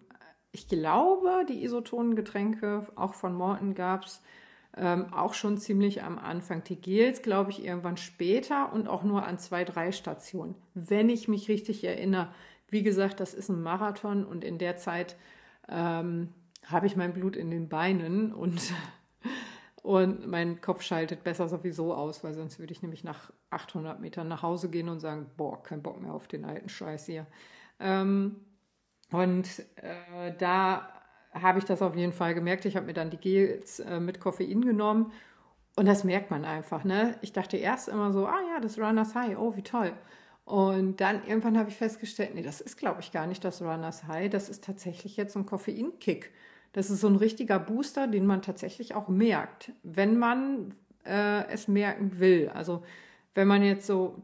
ich 0.54 0.70
glaube, 0.70 1.46
die 1.50 1.66
isotonen 1.66 2.16
Getränke, 2.16 2.88
auch 2.96 3.14
von 3.14 3.36
Morton 3.36 3.76
gab 3.76 4.06
es, 4.06 4.22
ähm, 4.78 5.14
auch 5.14 5.34
schon 5.34 5.58
ziemlich 5.58 6.04
am 6.04 6.20
Anfang. 6.20 6.64
Die 6.64 6.80
Gels, 6.80 7.22
glaube 7.22 7.52
ich, 7.52 7.64
irgendwann 7.64 7.98
später 7.98 8.74
und 8.74 8.88
auch 8.88 9.04
nur 9.04 9.26
an 9.26 9.40
zwei, 9.40 9.64
drei 9.64 9.92
Stationen, 9.92 10.56
wenn 10.74 11.10
ich 11.10 11.28
mich 11.28 11.48
richtig 11.48 11.84
erinnere. 11.84 12.30
Wie 12.70 12.84
gesagt, 12.84 13.20
das 13.20 13.34
ist 13.34 13.50
ein 13.50 13.62
Marathon 13.62 14.26
und 14.26 14.44
in 14.44 14.58
der 14.58 14.76
Zeit 14.76 15.16
ähm, 15.70 16.34
habe 16.66 16.88
ich 16.88 16.96
mein 16.96 17.14
Blut 17.14 17.36
in 17.36 17.52
den 17.52 17.70
Beinen 17.70 18.34
und, 18.34 18.74
und 19.82 20.28
mein 20.28 20.60
Kopf 20.60 20.82
schaltet 20.82 21.24
besser 21.24 21.48
sowieso 21.48 21.94
aus, 21.94 22.24
weil 22.24 22.34
sonst 22.34 22.60
würde 22.60 22.74
ich 22.74 22.82
nämlich 22.82 23.04
nach 23.04 23.32
800 23.52 24.02
Metern 24.02 24.28
nach 24.28 24.42
Hause 24.42 24.70
gehen 24.70 24.90
und 24.90 25.00
sagen, 25.00 25.28
boah, 25.38 25.62
kein 25.64 25.84
Bock 25.84 26.02
mehr 26.02 26.14
auf 26.14 26.28
den 26.28 26.44
alten 26.44 26.70
Scheiß 26.70 27.06
hier. 27.06 27.28
Ähm, 27.80 28.42
und 29.12 29.60
äh, 29.78 30.34
da 30.38 30.92
habe 31.40 31.60
ich 31.60 31.66
das 31.66 31.82
auf 31.82 31.96
jeden 31.96 32.14
Fall 32.14 32.34
gemerkt. 32.34 32.66
Ich 32.66 32.76
habe 32.76 32.86
mir 32.86 32.94
dann 32.94 33.10
die 33.10 33.18
Gels 33.18 33.80
äh, 33.80 34.00
mit 34.00 34.20
Koffein 34.20 34.62
genommen 34.62 35.12
und 35.76 35.88
das 35.88 36.04
merkt 36.04 36.32
man 36.32 36.46
einfach. 36.46 36.84
Ne? 36.84 37.18
Ich 37.22 37.34
dachte 37.34 37.58
erst 37.58 37.90
immer 37.90 38.12
so, 38.14 38.26
ah 38.26 38.40
ja, 38.54 38.60
das 38.60 38.80
Runners 38.80 39.14
High, 39.16 39.38
oh 39.38 39.56
wie 39.56 39.62
toll. 39.62 39.92
Und 40.46 41.02
dann 41.02 41.26
irgendwann 41.26 41.58
habe 41.58 41.70
ich 41.70 41.76
festgestellt, 41.76 42.36
nee, 42.36 42.44
das 42.44 42.62
ist 42.62 42.78
glaube 42.78 43.02
ich 43.02 43.12
gar 43.12 43.28
nicht 43.28 43.44
das 43.44 43.62
Runners 43.62 44.06
High, 44.08 44.30
das 44.30 44.48
ist 44.50 44.64
tatsächlich 44.64 45.18
jetzt 45.18 45.36
ein 45.36 45.46
Koffeinkick. 45.46 46.32
Das 46.72 46.90
ist 46.90 47.02
so 47.02 47.08
ein 47.08 47.16
richtiger 47.16 47.58
Booster, 47.58 48.08
den 48.08 48.26
man 48.26 48.42
tatsächlich 48.42 48.96
auch 48.96 49.08
merkt, 49.08 49.72
wenn 49.84 50.18
man 50.18 50.76
äh, 51.06 51.48
es 51.48 51.68
merken 51.68 52.20
will. 52.20 52.50
Also 52.54 52.84
wenn 53.34 53.48
man 53.48 53.64
jetzt 53.64 53.88
so 53.88 54.22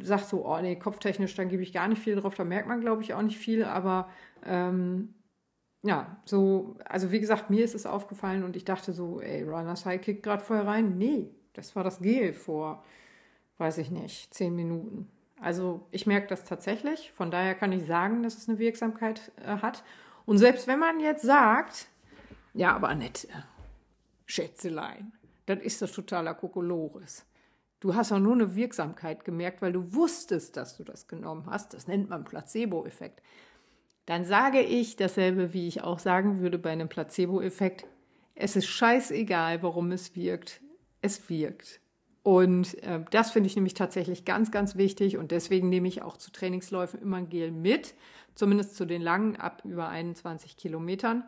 sagt, 0.00 0.26
so, 0.26 0.46
oh 0.46 0.60
nee, 0.60 0.76
kopftechnisch, 0.76 1.34
dann 1.34 1.48
gebe 1.48 1.62
ich 1.62 1.72
gar 1.72 1.88
nicht 1.88 2.00
viel 2.00 2.16
drauf, 2.16 2.34
da 2.34 2.44
merkt 2.44 2.68
man 2.68 2.80
glaube 2.80 3.02
ich 3.02 3.14
auch 3.14 3.22
nicht 3.22 3.38
viel, 3.38 3.64
aber 3.64 4.08
ähm, 4.46 5.14
ja, 5.84 6.16
so, 6.24 6.76
also 6.86 7.12
wie 7.12 7.20
gesagt, 7.20 7.50
mir 7.50 7.62
ist 7.62 7.74
es 7.74 7.84
aufgefallen 7.84 8.42
und 8.42 8.56
ich 8.56 8.64
dachte 8.64 8.94
so, 8.94 9.20
ey, 9.20 9.42
Runners 9.42 9.84
High 9.84 10.00
kickt 10.00 10.22
gerade 10.22 10.42
vorher 10.42 10.66
rein. 10.66 10.96
Nee, 10.96 11.28
das 11.52 11.76
war 11.76 11.84
das 11.84 12.00
Gel 12.00 12.32
vor, 12.32 12.82
weiß 13.58 13.76
ich 13.78 13.90
nicht, 13.90 14.32
zehn 14.32 14.56
Minuten. 14.56 15.10
Also 15.38 15.86
ich 15.90 16.06
merke 16.06 16.28
das 16.28 16.44
tatsächlich. 16.44 17.12
Von 17.12 17.30
daher 17.30 17.54
kann 17.54 17.70
ich 17.70 17.84
sagen, 17.84 18.22
dass 18.22 18.38
es 18.38 18.48
eine 18.48 18.58
Wirksamkeit 18.58 19.30
äh, 19.36 19.58
hat. 19.58 19.84
Und 20.24 20.38
selbst 20.38 20.66
wenn 20.66 20.78
man 20.78 21.00
jetzt 21.00 21.22
sagt, 21.22 21.88
ja, 22.54 22.74
aber 22.74 22.88
Annette, 22.88 23.28
Schätzelein, 24.24 25.12
das 25.44 25.58
ist 25.60 25.82
das 25.82 25.92
totaler 25.92 26.32
Kokolores. 26.32 27.26
Du 27.80 27.94
hast 27.94 28.10
auch 28.10 28.18
nur 28.18 28.32
eine 28.32 28.56
Wirksamkeit 28.56 29.26
gemerkt, 29.26 29.60
weil 29.60 29.74
du 29.74 29.92
wusstest, 29.92 30.56
dass 30.56 30.78
du 30.78 30.84
das 30.84 31.08
genommen 31.08 31.44
hast. 31.50 31.74
Das 31.74 31.88
nennt 31.88 32.08
man 32.08 32.24
Placebo-Effekt 32.24 33.20
dann 34.06 34.24
sage 34.24 34.60
ich 34.60 34.96
dasselbe, 34.96 35.52
wie 35.54 35.66
ich 35.66 35.82
auch 35.82 35.98
sagen 35.98 36.40
würde 36.40 36.58
bei 36.58 36.70
einem 36.70 36.88
Placebo-Effekt. 36.88 37.86
Es 38.34 38.56
ist 38.56 38.66
scheißegal, 38.66 39.62
warum 39.62 39.92
es 39.92 40.14
wirkt. 40.14 40.60
Es 41.00 41.28
wirkt. 41.28 41.80
Und 42.22 42.82
äh, 42.82 43.00
das 43.10 43.30
finde 43.30 43.48
ich 43.48 43.54
nämlich 43.54 43.74
tatsächlich 43.74 44.24
ganz, 44.24 44.50
ganz 44.50 44.76
wichtig. 44.76 45.18
Und 45.18 45.30
deswegen 45.30 45.68
nehme 45.68 45.88
ich 45.88 46.02
auch 46.02 46.16
zu 46.16 46.32
Trainingsläufen 46.32 47.00
immer 47.00 47.18
ein 47.18 47.28
Gel 47.28 47.50
mit. 47.50 47.94
Zumindest 48.34 48.76
zu 48.76 48.86
den 48.86 49.02
langen, 49.02 49.36
ab 49.36 49.62
über 49.64 49.88
21 49.88 50.56
Kilometern. 50.56 51.24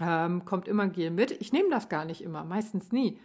Ähm, 0.00 0.44
kommt 0.44 0.68
immer 0.68 0.88
Gel 0.88 1.10
mit. 1.10 1.30
Ich 1.40 1.52
nehme 1.52 1.70
das 1.70 1.88
gar 1.88 2.04
nicht 2.04 2.22
immer, 2.22 2.44
meistens 2.44 2.92
nie. 2.92 3.18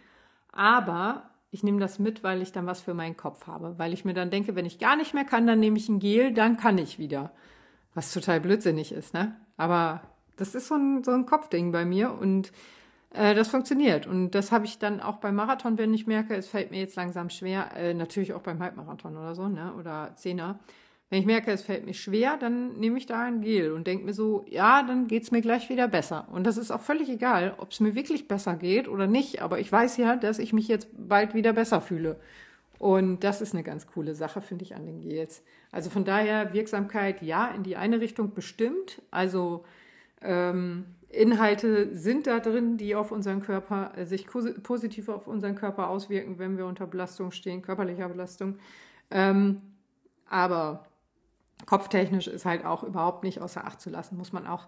Aber 0.50 1.30
ich 1.50 1.62
nehme 1.62 1.80
das 1.80 1.98
mit, 1.98 2.22
weil 2.22 2.40
ich 2.40 2.52
dann 2.52 2.66
was 2.66 2.80
für 2.80 2.94
meinen 2.94 3.16
Kopf 3.16 3.46
habe. 3.46 3.78
Weil 3.78 3.92
ich 3.92 4.04
mir 4.04 4.14
dann 4.14 4.30
denke, 4.30 4.54
wenn 4.54 4.64
ich 4.64 4.78
gar 4.78 4.96
nicht 4.96 5.12
mehr 5.12 5.24
kann, 5.24 5.46
dann 5.46 5.60
nehme 5.60 5.76
ich 5.76 5.88
ein 5.88 5.98
Gel, 5.98 6.32
dann 6.32 6.56
kann 6.56 6.78
ich 6.78 6.98
wieder. 6.98 7.32
Was 7.94 8.12
total 8.12 8.40
blödsinnig 8.40 8.92
ist, 8.92 9.14
ne? 9.14 9.36
Aber 9.56 10.02
das 10.36 10.54
ist 10.54 10.68
so 10.68 10.74
ein, 10.74 11.04
so 11.04 11.10
ein 11.10 11.26
Kopfding 11.26 11.72
bei 11.72 11.84
mir 11.84 12.12
und 12.12 12.52
äh, 13.14 13.34
das 13.34 13.48
funktioniert. 13.48 14.06
Und 14.06 14.30
das 14.30 14.52
habe 14.52 14.64
ich 14.64 14.78
dann 14.78 15.00
auch 15.00 15.16
beim 15.16 15.34
Marathon, 15.34 15.78
wenn 15.78 15.94
ich 15.94 16.06
merke, 16.06 16.34
es 16.34 16.48
fällt 16.48 16.70
mir 16.70 16.80
jetzt 16.80 16.96
langsam 16.96 17.30
schwer, 17.30 17.76
äh, 17.76 17.94
natürlich 17.94 18.32
auch 18.32 18.40
beim 18.40 18.60
Halbmarathon 18.60 19.16
oder 19.16 19.34
so, 19.34 19.48
ne? 19.48 19.74
Oder 19.78 20.12
Zehner. 20.16 20.58
Wenn 21.10 21.20
ich 21.20 21.26
merke, 21.26 21.52
es 21.52 21.60
fällt 21.60 21.84
mir 21.84 21.92
schwer, 21.92 22.38
dann 22.38 22.78
nehme 22.78 22.96
ich 22.96 23.04
da 23.04 23.20
ein 23.20 23.42
Gel 23.42 23.72
und 23.72 23.86
denke 23.86 24.06
mir 24.06 24.14
so, 24.14 24.46
ja, 24.48 24.82
dann 24.82 25.08
geht 25.08 25.24
es 25.24 25.30
mir 25.30 25.42
gleich 25.42 25.68
wieder 25.68 25.86
besser. 25.86 26.26
Und 26.32 26.46
das 26.46 26.56
ist 26.56 26.70
auch 26.70 26.80
völlig 26.80 27.10
egal, 27.10 27.54
ob 27.58 27.72
es 27.72 27.80
mir 27.80 27.94
wirklich 27.94 28.28
besser 28.28 28.56
geht 28.56 28.88
oder 28.88 29.06
nicht. 29.06 29.42
Aber 29.42 29.60
ich 29.60 29.70
weiß 29.70 29.98
ja, 29.98 30.16
dass 30.16 30.38
ich 30.38 30.54
mich 30.54 30.68
jetzt 30.68 30.88
bald 30.96 31.34
wieder 31.34 31.52
besser 31.52 31.82
fühle. 31.82 32.18
Und 32.82 33.20
das 33.20 33.40
ist 33.40 33.54
eine 33.54 33.62
ganz 33.62 33.86
coole 33.86 34.12
Sache, 34.12 34.40
finde 34.40 34.64
ich, 34.64 34.74
an 34.74 34.84
den 34.84 35.00
Gels. 35.00 35.44
Also 35.70 35.88
von 35.88 36.04
daher 36.04 36.52
Wirksamkeit 36.52 37.22
ja 37.22 37.46
in 37.46 37.62
die 37.62 37.76
eine 37.76 38.00
Richtung 38.00 38.34
bestimmt. 38.34 39.00
Also 39.12 39.64
ähm, 40.20 40.86
Inhalte 41.08 41.94
sind 41.94 42.26
da 42.26 42.40
drin, 42.40 42.78
die 42.78 42.96
auf 42.96 43.12
unseren 43.12 43.40
Körper, 43.40 43.92
äh, 43.96 44.04
sich 44.04 44.26
positiv 44.26 45.08
auf 45.08 45.28
unseren 45.28 45.54
Körper 45.54 45.90
auswirken, 45.90 46.40
wenn 46.40 46.58
wir 46.58 46.66
unter 46.66 46.88
Belastung 46.88 47.30
stehen, 47.30 47.62
körperlicher 47.62 48.08
Belastung. 48.08 48.58
Ähm, 49.12 49.62
aber 50.28 50.84
kopftechnisch 51.66 52.26
ist 52.26 52.46
halt 52.46 52.64
auch 52.64 52.82
überhaupt 52.82 53.22
nicht 53.22 53.40
außer 53.40 53.64
Acht 53.64 53.80
zu 53.80 53.90
lassen, 53.90 54.16
muss 54.16 54.32
man 54.32 54.44
auch 54.44 54.66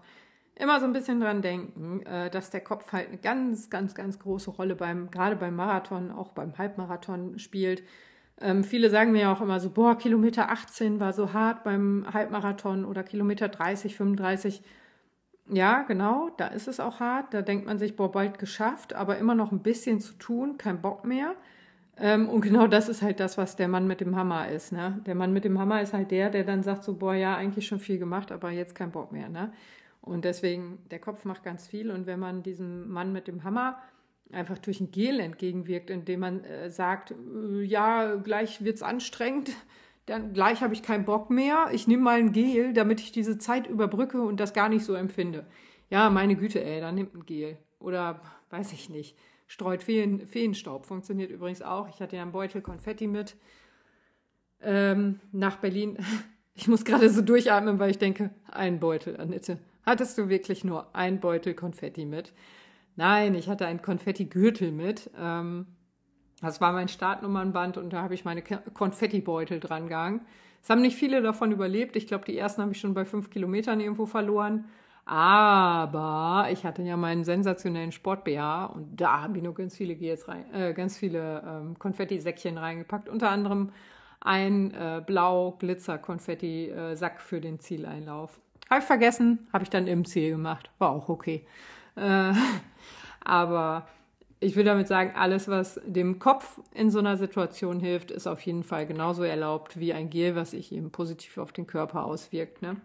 immer 0.55 0.79
so 0.79 0.85
ein 0.85 0.93
bisschen 0.93 1.19
dran 1.19 1.41
denken, 1.41 2.05
äh, 2.05 2.29
dass 2.29 2.49
der 2.49 2.61
Kopf 2.61 2.91
halt 2.91 3.09
eine 3.09 3.17
ganz, 3.17 3.69
ganz, 3.69 3.93
ganz 3.93 4.19
große 4.19 4.51
Rolle 4.51 4.75
beim, 4.75 5.11
gerade 5.11 5.35
beim 5.35 5.55
Marathon, 5.55 6.11
auch 6.11 6.31
beim 6.31 6.57
Halbmarathon 6.57 7.39
spielt. 7.39 7.83
Ähm, 8.41 8.63
viele 8.63 8.89
sagen 8.89 9.11
mir 9.11 9.31
auch 9.31 9.41
immer 9.41 9.59
so, 9.59 9.69
boah, 9.69 9.97
Kilometer 9.97 10.49
18 10.49 10.99
war 10.99 11.13
so 11.13 11.33
hart 11.33 11.63
beim 11.63 12.05
Halbmarathon 12.11 12.85
oder 12.85 13.03
Kilometer 13.03 13.47
30, 13.49 13.95
35. 13.95 14.61
Ja, 15.47 15.83
genau, 15.83 16.31
da 16.37 16.47
ist 16.47 16.67
es 16.67 16.79
auch 16.79 16.99
hart. 16.99 17.33
Da 17.33 17.41
denkt 17.41 17.65
man 17.65 17.77
sich, 17.77 17.95
boah, 17.95 18.11
bald 18.11 18.39
geschafft, 18.39 18.93
aber 18.93 19.17
immer 19.17 19.35
noch 19.35 19.51
ein 19.51 19.61
bisschen 19.61 19.99
zu 19.99 20.13
tun, 20.13 20.57
kein 20.57 20.81
Bock 20.81 21.05
mehr. 21.05 21.35
Ähm, 21.97 22.27
und 22.27 22.41
genau 22.41 22.67
das 22.67 22.89
ist 22.89 23.01
halt 23.01 23.19
das, 23.19 23.37
was 23.37 23.55
der 23.55 23.67
Mann 23.67 23.87
mit 23.87 24.01
dem 24.01 24.15
Hammer 24.15 24.49
ist. 24.49 24.71
Ne? 24.73 25.01
Der 25.05 25.15
Mann 25.15 25.31
mit 25.31 25.45
dem 25.45 25.59
Hammer 25.59 25.81
ist 25.81 25.93
halt 25.93 26.11
der, 26.11 26.29
der 26.29 26.43
dann 26.43 26.63
sagt 26.63 26.83
so, 26.83 26.95
boah, 26.95 27.13
ja, 27.13 27.35
eigentlich 27.37 27.67
schon 27.67 27.79
viel 27.79 27.97
gemacht, 27.99 28.31
aber 28.31 28.51
jetzt 28.51 28.75
kein 28.75 28.91
Bock 28.91 29.11
mehr. 29.13 29.29
Ne? 29.29 29.53
Und 30.05 30.23
deswegen, 30.23 30.79
der 30.91 30.99
Kopf 30.99 31.25
macht 31.25 31.43
ganz 31.43 31.67
viel. 31.67 31.91
Und 31.91 32.05
wenn 32.05 32.19
man 32.19 32.43
diesem 32.43 32.89
Mann 32.89 33.11
mit 33.11 33.27
dem 33.27 33.43
Hammer 33.43 33.81
einfach 34.31 34.57
durch 34.57 34.79
ein 34.79 34.91
Gel 34.91 35.19
entgegenwirkt, 35.19 35.89
indem 35.89 36.19
man 36.21 36.43
äh, 36.43 36.69
sagt, 36.69 37.11
äh, 37.11 37.63
ja, 37.63 38.15
gleich 38.15 38.63
wird 38.63 38.75
es 38.75 38.83
anstrengend, 38.83 39.51
dann 40.05 40.33
gleich 40.33 40.61
habe 40.61 40.73
ich 40.73 40.83
keinen 40.83 41.05
Bock 41.05 41.29
mehr, 41.29 41.69
ich 41.71 41.87
nehme 41.87 42.03
mal 42.03 42.19
ein 42.19 42.31
Gel, 42.31 42.73
damit 42.73 42.99
ich 43.01 43.11
diese 43.11 43.37
Zeit 43.37 43.67
überbrücke 43.67 44.21
und 44.21 44.39
das 44.39 44.53
gar 44.53 44.69
nicht 44.69 44.85
so 44.85 44.93
empfinde. 44.93 45.45
Ja, 45.89 46.09
meine 46.09 46.35
Güte, 46.35 46.63
ey, 46.63 46.79
dann 46.79 46.95
nimmt 46.95 47.15
ein 47.15 47.25
Gel. 47.25 47.57
Oder 47.79 48.21
weiß 48.49 48.71
ich 48.73 48.89
nicht. 48.89 49.17
Streut 49.47 49.83
Feen, 49.83 50.25
Feenstaub. 50.25 50.85
Funktioniert 50.85 51.31
übrigens 51.31 51.61
auch. 51.61 51.87
Ich 51.89 51.99
hatte 51.99 52.15
ja 52.15 52.23
einen 52.23 52.31
Beutel 52.31 52.61
Konfetti 52.61 53.07
mit 53.07 53.35
ähm, 54.61 55.19
nach 55.31 55.57
Berlin. 55.57 55.97
Ich 56.57 56.69
muss 56.69 56.85
gerade 56.85 57.09
so 57.09 57.21
durchatmen, 57.21 57.79
weil 57.79 57.91
ich 57.91 57.97
denke, 57.97 58.29
ein 58.49 58.79
Beutel, 58.79 59.19
Annette. 59.19 59.59
Hattest 59.85 60.17
du 60.17 60.29
wirklich 60.29 60.63
nur 60.63 60.95
ein 60.95 61.19
Beutel 61.19 61.53
Konfetti 61.53 62.05
mit? 62.05 62.33
Nein, 62.95 63.35
ich 63.35 63.49
hatte 63.49 63.65
einen 63.67 63.81
Konfetti-Gürtel 63.81 64.71
mit. 64.71 65.09
Ähm, 65.19 65.67
Das 66.41 66.61
war 66.61 66.73
mein 66.73 66.87
Startnummernband 66.89 67.77
und 67.77 67.91
da 67.93 68.01
habe 68.03 68.13
ich 68.15 68.25
meine 68.25 68.41
Konfettibeutel 68.43 69.59
dran 69.59 69.87
gehangen. 69.89 70.25
Es 70.61 70.69
haben 70.69 70.81
nicht 70.81 70.95
viele 70.97 71.21
davon 71.21 71.51
überlebt. 71.51 71.95
Ich 71.95 72.07
glaube, 72.07 72.25
die 72.25 72.37
ersten 72.37 72.61
habe 72.61 72.71
ich 72.73 72.79
schon 72.79 72.93
bei 72.93 73.05
fünf 73.05 73.29
Kilometern 73.29 73.79
irgendwo 73.81 74.05
verloren. 74.05 74.65
Aber 75.05 76.47
ich 76.51 76.65
hatte 76.65 76.81
ja 76.83 76.97
meinen 76.97 77.23
sensationellen 77.23 77.91
Sport-BH 77.91 78.65
und 78.67 78.95
da 79.01 79.21
habe 79.23 79.37
ich 79.37 79.43
nur 79.43 79.53
ganz 79.55 79.75
viele, 79.77 79.95
rein, 80.27 80.53
äh, 80.53 80.73
ganz 80.73 80.97
viele 80.97 81.43
ähm, 81.47 81.79
Konfetti-Säckchen 81.79 82.57
reingepackt. 82.57 83.09
Unter 83.09 83.29
anderem 83.31 83.71
ein 84.21 84.71
äh, 84.73 85.01
blau-Glitzer-Konfetti-Sack 85.05 87.21
für 87.21 87.41
den 87.41 87.59
Zieleinlauf. 87.59 88.39
Habe 88.69 88.79
ich 88.79 88.85
vergessen, 88.85 89.47
habe 89.53 89.63
ich 89.63 89.69
dann 89.69 89.87
im 89.87 90.05
Ziel 90.05 90.31
gemacht. 90.31 90.69
War 90.79 90.89
auch 90.89 91.09
okay. 91.09 91.45
Äh, 91.95 92.33
aber 93.21 93.87
ich 94.39 94.55
will 94.55 94.63
damit 94.63 94.87
sagen, 94.87 95.13
alles, 95.15 95.47
was 95.47 95.79
dem 95.85 96.19
Kopf 96.19 96.59
in 96.73 96.91
so 96.91 96.99
einer 96.99 97.17
Situation 97.17 97.79
hilft, 97.79 98.11
ist 98.11 98.27
auf 98.27 98.41
jeden 98.41 98.63
Fall 98.63 98.85
genauso 98.85 99.23
erlaubt 99.23 99.79
wie 99.79 99.93
ein 99.93 100.09
Gel, 100.09 100.35
was 100.35 100.51
sich 100.51 100.71
eben 100.71 100.91
positiv 100.91 101.37
auf 101.37 101.51
den 101.51 101.67
Körper 101.67 102.05
auswirkt. 102.05 102.61
Ne? 102.61 102.75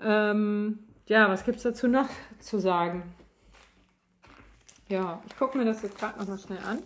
Ähm, 0.00 0.80
ja, 1.06 1.28
was 1.28 1.44
gibt 1.44 1.58
es 1.58 1.64
dazu 1.64 1.88
noch 1.88 2.08
zu 2.38 2.58
sagen? 2.58 3.02
Ja, 4.88 5.22
ich 5.28 5.36
gucke 5.36 5.58
mir 5.58 5.64
das 5.64 5.82
jetzt 5.82 5.98
gerade 5.98 6.18
nochmal 6.18 6.38
schnell 6.38 6.58
an. 6.58 6.78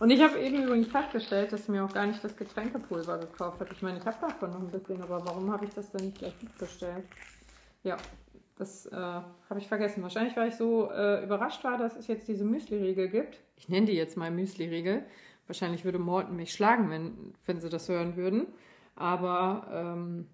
Und 0.00 0.10
ich 0.10 0.20
habe 0.20 0.38
eben 0.40 0.64
übrigens 0.64 0.88
festgestellt, 0.88 1.52
dass 1.52 1.68
mir 1.68 1.84
auch 1.84 1.92
gar 1.92 2.06
nicht 2.06 2.22
das 2.24 2.36
Getränkepulver 2.36 3.18
gekauft 3.18 3.60
hat. 3.60 3.70
Ich 3.70 3.80
meine, 3.82 3.98
ich 3.98 4.04
habe 4.04 4.16
davon 4.20 4.50
noch 4.50 4.60
ein 4.60 4.70
bisschen, 4.70 5.00
aber 5.00 5.24
warum 5.24 5.52
habe 5.52 5.64
ich 5.64 5.70
das 5.72 5.90
denn 5.92 6.06
nicht 6.06 6.18
gleich 6.18 6.34
mitbestellt? 6.42 7.04
Ja, 7.84 7.96
das 8.56 8.86
äh, 8.86 8.96
habe 8.96 9.58
ich 9.58 9.68
vergessen. 9.68 10.02
Wahrscheinlich, 10.02 10.36
weil 10.36 10.48
ich 10.48 10.56
so 10.56 10.90
äh, 10.90 11.22
überrascht 11.22 11.62
war, 11.64 11.78
dass 11.78 11.96
es 11.96 12.06
jetzt 12.06 12.26
diese 12.26 12.44
Müsli-Riegel 12.44 13.08
gibt. 13.08 13.40
Ich 13.56 13.68
nenne 13.68 13.86
die 13.86 13.92
jetzt 13.92 14.16
mal 14.16 14.30
Müsli-Riegel. 14.30 15.04
Wahrscheinlich 15.46 15.84
würde 15.84 15.98
Morten 15.98 16.36
mich 16.36 16.52
schlagen, 16.52 16.90
wenn, 16.90 17.34
wenn 17.46 17.60
sie 17.60 17.68
das 17.68 17.88
hören 17.88 18.16
würden. 18.16 18.46
Aber 18.96 19.66
ähm, 19.70 20.26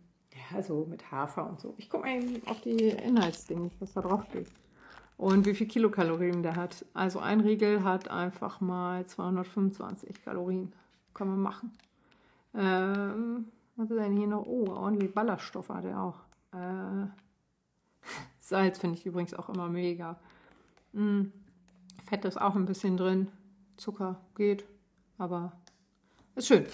ja, 0.53 0.63
so 0.63 0.87
mit 0.89 1.11
Hafer 1.11 1.49
und 1.49 1.61
so. 1.61 1.75
Ich 1.77 1.91
gucke 1.91 2.07
mal 2.07 2.17
eben 2.17 2.47
auf 2.47 2.61
die 2.61 2.91
Inhaltsdinge, 2.91 3.71
was 3.81 3.93
da 3.95 4.03
drauf 4.03 4.25
steht. 4.31 4.49
Und 5.17 5.45
wie 5.45 5.55
viel 5.55 5.67
Kilokalorien 5.67 6.43
der 6.43 6.57
hat. 6.57 6.85
Also 6.95 7.19
ein 7.19 7.41
Riegel 7.41 7.85
hat 7.85 8.09
einfach 8.09 8.61
mal 8.61 9.05
225 9.07 10.25
Kalorien. 10.25 10.73
Kann 11.15 11.29
man 11.29 11.41
machen. 11.41 11.73
Ähm, 12.55 13.47
was 13.77 13.91
ist 13.91 13.99
denn 13.99 14.17
hier 14.17 14.29
noch? 14.29 14.47
Oh, 14.47 14.69
ordentlich 14.71 15.13
Ballaststoffe 15.13 15.69
hat 15.71 15.85
er 15.85 16.03
auch. 16.03 16.21
Äh, 16.53 17.07
Salz 18.41 18.79
finde 18.79 18.99
ich 18.99 19.07
übrigens 19.07 19.35
auch 19.35 19.49
immer 19.49 19.69
mega. 19.69 20.19
Mm, 20.93 21.27
Fett 22.05 22.25
ist 22.25 22.41
auch 22.41 22.55
ein 22.55 22.67
bisschen 22.67 22.97
drin. 22.97 23.29
Zucker 23.77 24.21
geht, 24.35 24.65
aber 25.17 25.53
ist 26.35 26.49
schön. 26.49 26.67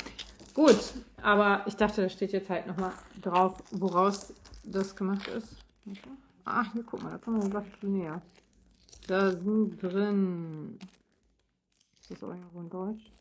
Gut, 0.55 0.95
aber 1.23 1.65
ich 1.67 1.77
dachte, 1.77 2.03
da 2.03 2.09
steht 2.09 2.33
jetzt 2.33 2.49
halt 2.49 2.67
nochmal 2.67 2.93
drauf, 3.21 3.63
woraus 3.73 4.33
das 4.65 4.97
gemacht 4.97 5.29
ist. 5.29 5.57
Ach, 6.45 6.73
hier 6.73 6.83
guck 6.83 7.03
mal, 7.03 7.11
da 7.11 7.19
kommen 7.19 7.43
wir 7.43 7.51
gleich 7.51 7.83
näher. 7.83 8.23
Da 9.07 9.31
sind 9.31 9.83
drin. 9.83 10.79
Ist 12.01 12.11
das 12.11 12.23
auch 12.23 12.31
irgendwo 12.31 12.61
in 12.61 12.71
Deutsch? 12.71 13.13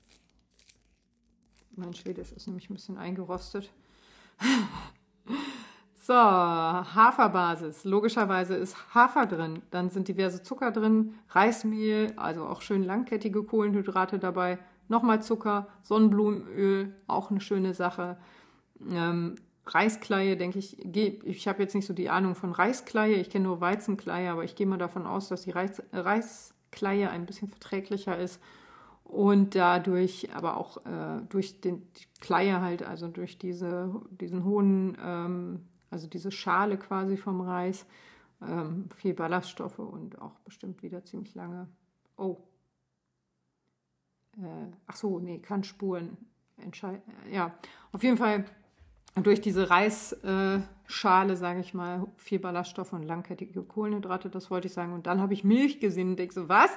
Mein 1.76 1.94
Schwedisch 1.94 2.32
ist 2.32 2.48
nämlich 2.48 2.70
ein 2.70 2.76
bisschen 2.76 2.98
eingerostet. 2.98 3.70
So, 6.08 6.14
Haferbasis. 6.14 7.84
Logischerweise 7.84 8.54
ist 8.54 8.94
Hafer 8.94 9.26
drin. 9.26 9.64
Dann 9.72 9.90
sind 9.90 10.08
diverse 10.08 10.44
Zucker 10.44 10.70
drin, 10.70 11.16
Reismehl, 11.30 12.14
also 12.16 12.46
auch 12.46 12.62
schön 12.62 12.84
langkettige 12.84 13.42
Kohlenhydrate 13.42 14.20
dabei. 14.20 14.60
Nochmal 14.88 15.24
Zucker, 15.24 15.68
Sonnenblumenöl, 15.82 16.94
auch 17.08 17.32
eine 17.32 17.42
schöne 17.42 17.74
Sache. 17.74 18.18
Ähm, 18.88 19.34
Reiskleie, 19.66 20.38
denke 20.38 20.60
ich, 20.60 20.78
ich 20.96 21.48
habe 21.48 21.64
jetzt 21.64 21.74
nicht 21.74 21.88
so 21.88 21.94
die 21.96 22.12
Ahnung 22.12 22.36
von 22.36 22.52
Reiskleie, 22.52 23.16
ich 23.16 23.32
kenne 23.32 23.46
nur 23.46 23.60
Weizenkleie, 23.60 24.30
aber 24.30 24.44
ich 24.44 24.56
gehe 24.56 24.68
mal 24.68 24.78
davon 24.78 25.08
aus, 25.08 25.30
dass 25.30 25.42
die 25.42 25.52
Reis, 25.52 25.82
Reiskleie 25.92 27.10
ein 27.10 27.26
bisschen 27.26 27.48
verträglicher 27.48 28.16
ist 28.16 28.40
und 29.06 29.56
dadurch 29.56 30.30
aber 30.36 30.58
auch 30.58 30.86
äh, 30.86 31.24
durch 31.30 31.62
den, 31.62 31.82
die 31.94 32.06
Kleie 32.22 32.62
halt, 32.62 32.84
also 32.84 33.08
durch 33.08 33.40
diese, 33.40 33.90
diesen 34.12 34.44
hohen 34.44 34.96
ähm, 35.04 35.62
also 35.96 36.08
diese 36.08 36.30
Schale 36.30 36.78
quasi 36.78 37.16
vom 37.16 37.40
Reis, 37.40 37.86
ähm, 38.42 38.90
viel 38.98 39.14
Ballaststoffe 39.14 39.80
und 39.80 40.22
auch 40.22 40.38
bestimmt 40.40 40.84
wieder 40.84 41.06
ziemlich 41.06 41.34
lange. 41.36 41.70
Oh. 42.18 42.38
Äh, 44.38 44.68
ach 44.88 44.98
so, 44.98 45.20
nee, 45.20 45.40
kann 45.40 45.64
Spuren 45.64 46.18
entscheiden. 46.58 47.02
Ja, 47.32 47.56
auf 47.94 48.04
jeden 48.04 48.18
Fall 48.18 48.44
durch 49.16 49.40
diese 49.40 49.70
Reisschale, 49.70 50.64
äh, 51.32 51.36
sage 51.36 51.62
ich 51.62 51.74
mal, 51.74 52.06
viel 52.18 52.40
Ballaststoffe 52.40 52.92
und 52.92 53.04
langkettige 53.04 53.64
Kohlenhydrate, 53.64 54.30
das 54.30 54.52
wollte 54.52 54.68
ich 54.68 54.74
sagen. 54.74 54.92
Und 54.92 55.08
dann 55.08 55.22
habe 55.22 55.34
ich 55.34 55.46
Milch 55.46 55.80
gesehen 55.80 56.10
und 56.10 56.20
denke 56.20 56.34
so, 56.34 56.50
was? 56.50 56.72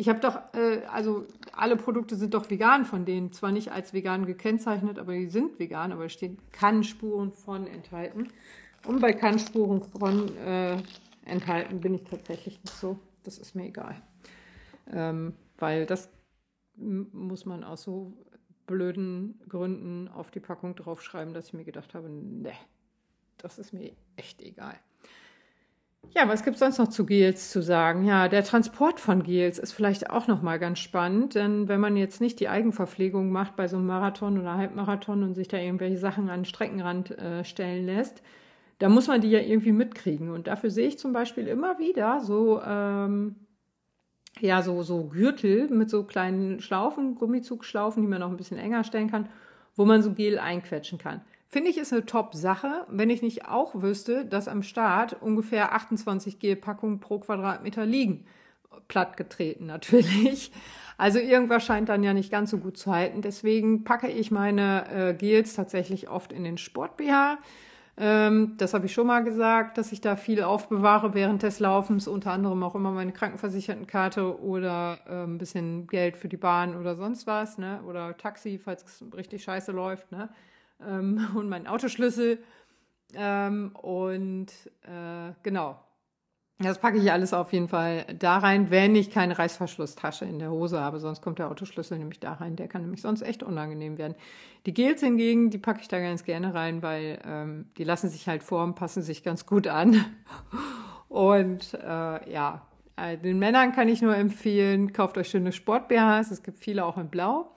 Ich 0.00 0.08
habe 0.08 0.18
doch, 0.18 0.40
äh, 0.54 0.82
also 0.90 1.26
alle 1.52 1.76
Produkte 1.76 2.16
sind 2.16 2.32
doch 2.32 2.48
vegan 2.48 2.86
von 2.86 3.04
denen. 3.04 3.32
Zwar 3.32 3.52
nicht 3.52 3.70
als 3.70 3.92
vegan 3.92 4.24
gekennzeichnet, 4.24 4.98
aber 4.98 5.12
die 5.12 5.28
sind 5.28 5.58
vegan, 5.58 5.92
aber 5.92 6.06
es 6.06 6.14
stehen 6.14 6.38
Kann-Spuren 6.52 7.32
von 7.32 7.66
enthalten. 7.66 8.28
Und 8.86 9.02
bei 9.02 9.12
Kann-Spuren 9.12 9.82
von 9.82 10.34
äh, 10.38 10.78
enthalten 11.26 11.80
bin 11.82 11.92
ich 11.92 12.04
tatsächlich 12.04 12.58
nicht 12.62 12.74
so. 12.74 12.98
Das 13.24 13.36
ist 13.36 13.54
mir 13.54 13.66
egal. 13.66 14.00
Ähm, 14.90 15.34
weil 15.58 15.84
das 15.84 16.08
muss 16.76 17.44
man 17.44 17.62
aus 17.62 17.82
so 17.82 18.14
blöden 18.66 19.38
Gründen 19.50 20.08
auf 20.08 20.30
die 20.30 20.40
Packung 20.40 20.76
draufschreiben, 20.76 21.34
dass 21.34 21.48
ich 21.48 21.52
mir 21.52 21.64
gedacht 21.64 21.92
habe, 21.92 22.08
ne, 22.08 22.54
das 23.36 23.58
ist 23.58 23.74
mir 23.74 23.92
echt 24.16 24.40
egal. 24.40 24.80
Ja, 26.20 26.28
was 26.28 26.42
gibt 26.42 26.56
es 26.56 26.60
sonst 26.60 26.78
noch 26.78 26.88
zu 26.88 27.06
Gels 27.06 27.50
zu 27.50 27.62
sagen? 27.62 28.04
Ja, 28.04 28.28
der 28.28 28.42
Transport 28.42 28.98
von 28.98 29.22
Gels 29.22 29.58
ist 29.58 29.72
vielleicht 29.72 30.10
auch 30.10 30.26
nochmal 30.26 30.58
ganz 30.58 30.80
spannend, 30.80 31.34
denn 31.36 31.68
wenn 31.68 31.80
man 31.80 31.96
jetzt 31.96 32.20
nicht 32.20 32.40
die 32.40 32.48
Eigenverpflegung 32.48 33.30
macht 33.30 33.54
bei 33.54 33.68
so 33.68 33.76
einem 33.76 33.86
Marathon 33.86 34.38
oder 34.38 34.56
Halbmarathon 34.56 35.22
und 35.22 35.34
sich 35.34 35.46
da 35.46 35.56
irgendwelche 35.56 35.98
Sachen 35.98 36.28
an 36.28 36.40
den 36.40 36.44
Streckenrand 36.46 37.16
äh, 37.16 37.44
stellen 37.44 37.86
lässt, 37.86 38.22
da 38.80 38.88
muss 38.88 39.06
man 39.06 39.20
die 39.20 39.30
ja 39.30 39.38
irgendwie 39.38 39.72
mitkriegen. 39.72 40.30
Und 40.30 40.46
dafür 40.48 40.70
sehe 40.70 40.88
ich 40.88 40.98
zum 40.98 41.12
Beispiel 41.12 41.46
immer 41.46 41.78
wieder 41.78 42.20
so, 42.20 42.60
ähm, 42.62 43.36
ja, 44.40 44.62
so, 44.62 44.82
so 44.82 45.04
Gürtel 45.08 45.68
mit 45.68 45.90
so 45.90 46.04
kleinen 46.04 46.60
Schlaufen, 46.60 47.14
Gummizugschlaufen, 47.14 48.02
die 48.02 48.08
man 48.08 48.20
noch 48.20 48.30
ein 48.30 48.36
bisschen 48.36 48.58
enger 48.58 48.84
stellen 48.84 49.10
kann, 49.10 49.28
wo 49.76 49.84
man 49.84 50.02
so 50.02 50.12
Gel 50.12 50.38
einquetschen 50.38 50.98
kann. 50.98 51.20
Finde 51.52 51.70
ich, 51.70 51.78
ist 51.78 51.92
eine 51.92 52.06
Top-Sache, 52.06 52.86
wenn 52.88 53.10
ich 53.10 53.22
nicht 53.22 53.48
auch 53.48 53.82
wüsste, 53.82 54.24
dass 54.24 54.46
am 54.46 54.62
Start 54.62 55.20
ungefähr 55.20 55.72
28 55.72 56.38
Gelpackungen 56.38 57.00
pro 57.00 57.18
Quadratmeter 57.18 57.84
liegen. 57.84 58.24
Plattgetreten 58.86 59.66
natürlich. 59.66 60.52
Also 60.96 61.18
irgendwas 61.18 61.64
scheint 61.64 61.88
dann 61.88 62.04
ja 62.04 62.14
nicht 62.14 62.30
ganz 62.30 62.50
so 62.50 62.58
gut 62.58 62.76
zu 62.76 62.92
halten. 62.92 63.20
Deswegen 63.20 63.82
packe 63.82 64.08
ich 64.08 64.30
meine 64.30 64.84
äh, 64.92 65.14
Gels 65.14 65.54
tatsächlich 65.54 66.08
oft 66.08 66.32
in 66.32 66.44
den 66.44 66.56
Sport-BH. 66.56 67.38
Ähm, 67.96 68.54
das 68.58 68.72
habe 68.72 68.86
ich 68.86 68.92
schon 68.92 69.08
mal 69.08 69.24
gesagt, 69.24 69.76
dass 69.76 69.90
ich 69.90 70.00
da 70.00 70.14
viel 70.14 70.44
aufbewahre 70.44 71.14
während 71.14 71.42
des 71.42 71.58
Laufens, 71.58 72.06
unter 72.06 72.30
anderem 72.30 72.62
auch 72.62 72.76
immer 72.76 72.92
meine 72.92 73.12
Krankenversichertenkarte 73.12 74.40
oder 74.40 74.98
äh, 75.08 75.24
ein 75.24 75.38
bisschen 75.38 75.88
Geld 75.88 76.16
für 76.16 76.28
die 76.28 76.36
Bahn 76.36 76.76
oder 76.76 76.94
sonst 76.94 77.26
was, 77.26 77.58
ne? 77.58 77.80
Oder 77.88 78.16
Taxi, 78.16 78.60
falls 78.62 78.84
es 78.84 79.04
richtig 79.16 79.42
scheiße 79.42 79.72
läuft, 79.72 80.12
ne? 80.12 80.28
Ähm, 80.86 81.28
und 81.34 81.48
meinen 81.48 81.66
Autoschlüssel. 81.66 82.38
Ähm, 83.14 83.72
und 83.74 84.48
äh, 84.82 85.32
genau, 85.42 85.80
das 86.62 86.78
packe 86.78 86.98
ich 86.98 87.10
alles 87.10 87.32
auf 87.32 87.54
jeden 87.54 87.68
Fall 87.68 88.04
da 88.18 88.36
rein, 88.36 88.70
wenn 88.70 88.94
ich 88.94 89.10
keine 89.10 89.38
Reißverschlusstasche 89.38 90.26
in 90.26 90.38
der 90.38 90.50
Hose 90.50 90.78
habe. 90.78 91.00
Sonst 91.00 91.22
kommt 91.22 91.38
der 91.38 91.50
Autoschlüssel 91.50 91.98
nämlich 91.98 92.20
da 92.20 92.34
rein. 92.34 92.56
Der 92.56 92.68
kann 92.68 92.82
nämlich 92.82 93.00
sonst 93.00 93.22
echt 93.22 93.42
unangenehm 93.42 93.96
werden. 93.96 94.14
Die 94.66 94.74
Gels 94.74 95.00
hingegen, 95.00 95.48
die 95.48 95.56
packe 95.56 95.80
ich 95.80 95.88
da 95.88 95.98
ganz 96.00 96.22
gerne 96.24 96.52
rein, 96.52 96.82
weil 96.82 97.18
ähm, 97.24 97.70
die 97.78 97.84
lassen 97.84 98.10
sich 98.10 98.28
halt 98.28 98.42
formen, 98.42 98.74
passen 98.74 99.02
sich 99.02 99.22
ganz 99.22 99.46
gut 99.46 99.68
an. 99.68 100.04
Und 101.08 101.74
äh, 101.74 102.30
ja, 102.30 102.66
äh, 102.96 103.16
den 103.16 103.38
Männern 103.38 103.72
kann 103.72 103.88
ich 103.88 104.02
nur 104.02 104.14
empfehlen, 104.14 104.92
kauft 104.92 105.16
euch 105.16 105.30
schöne 105.30 105.52
Sport-BHs. 105.52 106.30
Es 106.30 106.42
gibt 106.42 106.58
viele 106.58 106.84
auch 106.84 106.98
in 106.98 107.08
Blau. 107.08 107.50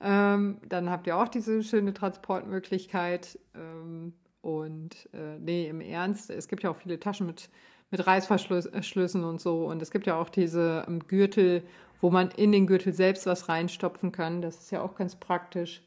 Ähm, 0.00 0.58
dann 0.68 0.90
habt 0.90 1.06
ihr 1.06 1.16
auch 1.16 1.28
diese 1.28 1.62
schöne 1.62 1.92
Transportmöglichkeit. 1.92 3.38
Ähm, 3.54 4.14
und 4.40 5.08
äh, 5.12 5.38
nee, 5.38 5.68
im 5.68 5.80
Ernst, 5.80 6.30
es 6.30 6.48
gibt 6.48 6.62
ja 6.62 6.70
auch 6.70 6.76
viele 6.76 6.98
Taschen 6.98 7.26
mit, 7.26 7.50
mit 7.90 8.06
Reißverschlüssen 8.06 9.24
und 9.24 9.40
so. 9.40 9.66
Und 9.66 9.82
es 9.82 9.90
gibt 9.90 10.06
ja 10.06 10.16
auch 10.16 10.30
diese 10.30 10.84
ähm, 10.88 11.00
Gürtel, 11.06 11.62
wo 12.00 12.10
man 12.10 12.30
in 12.30 12.52
den 12.52 12.66
Gürtel 12.66 12.94
selbst 12.94 13.26
was 13.26 13.48
reinstopfen 13.48 14.12
kann. 14.12 14.40
Das 14.40 14.56
ist 14.56 14.70
ja 14.70 14.80
auch 14.80 14.94
ganz 14.94 15.16
praktisch. 15.16 15.82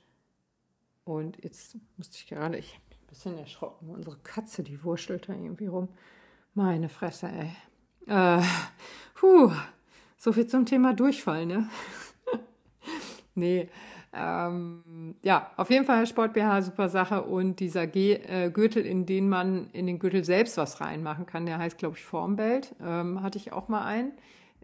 Und 1.05 1.43
jetzt 1.43 1.77
musste 1.97 2.17
ich 2.17 2.27
gerade, 2.27 2.57
ich 2.57 2.79
bin 2.89 2.99
ein 2.99 3.07
bisschen 3.07 3.37
erschrocken. 3.37 3.89
Unsere 3.89 4.17
Katze, 4.17 4.63
die 4.63 4.83
wurschtelt 4.83 5.27
da 5.27 5.33
irgendwie 5.33 5.67
rum. 5.67 5.89
Meine 6.53 6.87
Fresse, 6.87 7.27
ey. 7.27 7.55
Äh, 8.05 8.43
puh, 9.15 9.51
so 10.17 10.31
viel 10.31 10.45
zum 10.45 10.67
Thema 10.67 10.93
Durchfall, 10.93 11.47
ne? 11.47 11.67
nee. 13.35 13.69
Ähm, 14.15 15.15
ja, 15.23 15.51
auf 15.57 15.71
jeden 15.71 15.85
Fall 15.85 16.05
Sport 16.05 16.33
BH, 16.33 16.61
super 16.61 16.89
Sache. 16.89 17.23
Und 17.23 17.59
dieser 17.59 17.87
G 17.87 18.13
äh, 18.13 18.51
Gürtel, 18.51 18.85
in 18.85 19.05
den 19.05 19.27
man 19.27 19.71
in 19.71 19.87
den 19.87 19.97
Gürtel 19.97 20.23
selbst 20.23 20.57
was 20.57 20.81
reinmachen 20.81 21.25
kann, 21.25 21.45
der 21.45 21.57
heißt, 21.57 21.77
glaube 21.77 21.97
ich, 21.97 22.03
Formbelt. 22.03 22.75
Ähm, 22.79 23.23
hatte 23.23 23.37
ich 23.39 23.51
auch 23.53 23.69
mal 23.69 23.85
einen. 23.85 24.11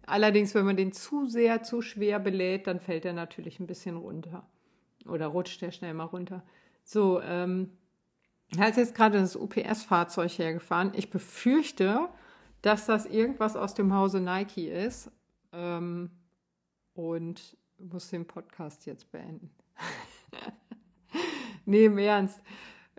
Allerdings, 0.06 0.54
wenn 0.54 0.66
man 0.66 0.78
den 0.78 0.92
zu 0.92 1.26
sehr, 1.26 1.64
zu 1.64 1.82
schwer 1.82 2.20
belädt, 2.20 2.68
dann 2.68 2.80
fällt 2.80 3.06
er 3.06 3.14
natürlich 3.14 3.60
ein 3.60 3.68
bisschen 3.68 3.98
runter. 3.98 4.46
Oder 5.08 5.28
rutscht 5.28 5.62
der 5.62 5.72
schnell 5.72 5.94
mal 5.94 6.06
runter. 6.06 6.44
So, 6.84 7.22
ähm, 7.22 7.72
da 8.52 8.66
ist 8.66 8.78
jetzt 8.78 8.96
gerade 8.96 9.20
das 9.20 9.36
UPS-Fahrzeug 9.36 10.32
hergefahren. 10.38 10.92
Ich 10.96 11.10
befürchte, 11.10 12.10
dass 12.62 12.86
das 12.86 13.06
irgendwas 13.06 13.56
aus 13.56 13.74
dem 13.74 13.94
Hause 13.94 14.20
Nike 14.20 14.68
ist. 14.68 15.12
Ähm, 15.54 16.12
und 16.94 17.58
muss 17.80 18.10
den 18.10 18.26
Podcast 18.26 18.86
jetzt 18.86 19.12
beenden. 19.12 19.50
nee, 21.66 21.86
im 21.86 21.98
Ernst. 21.98 22.42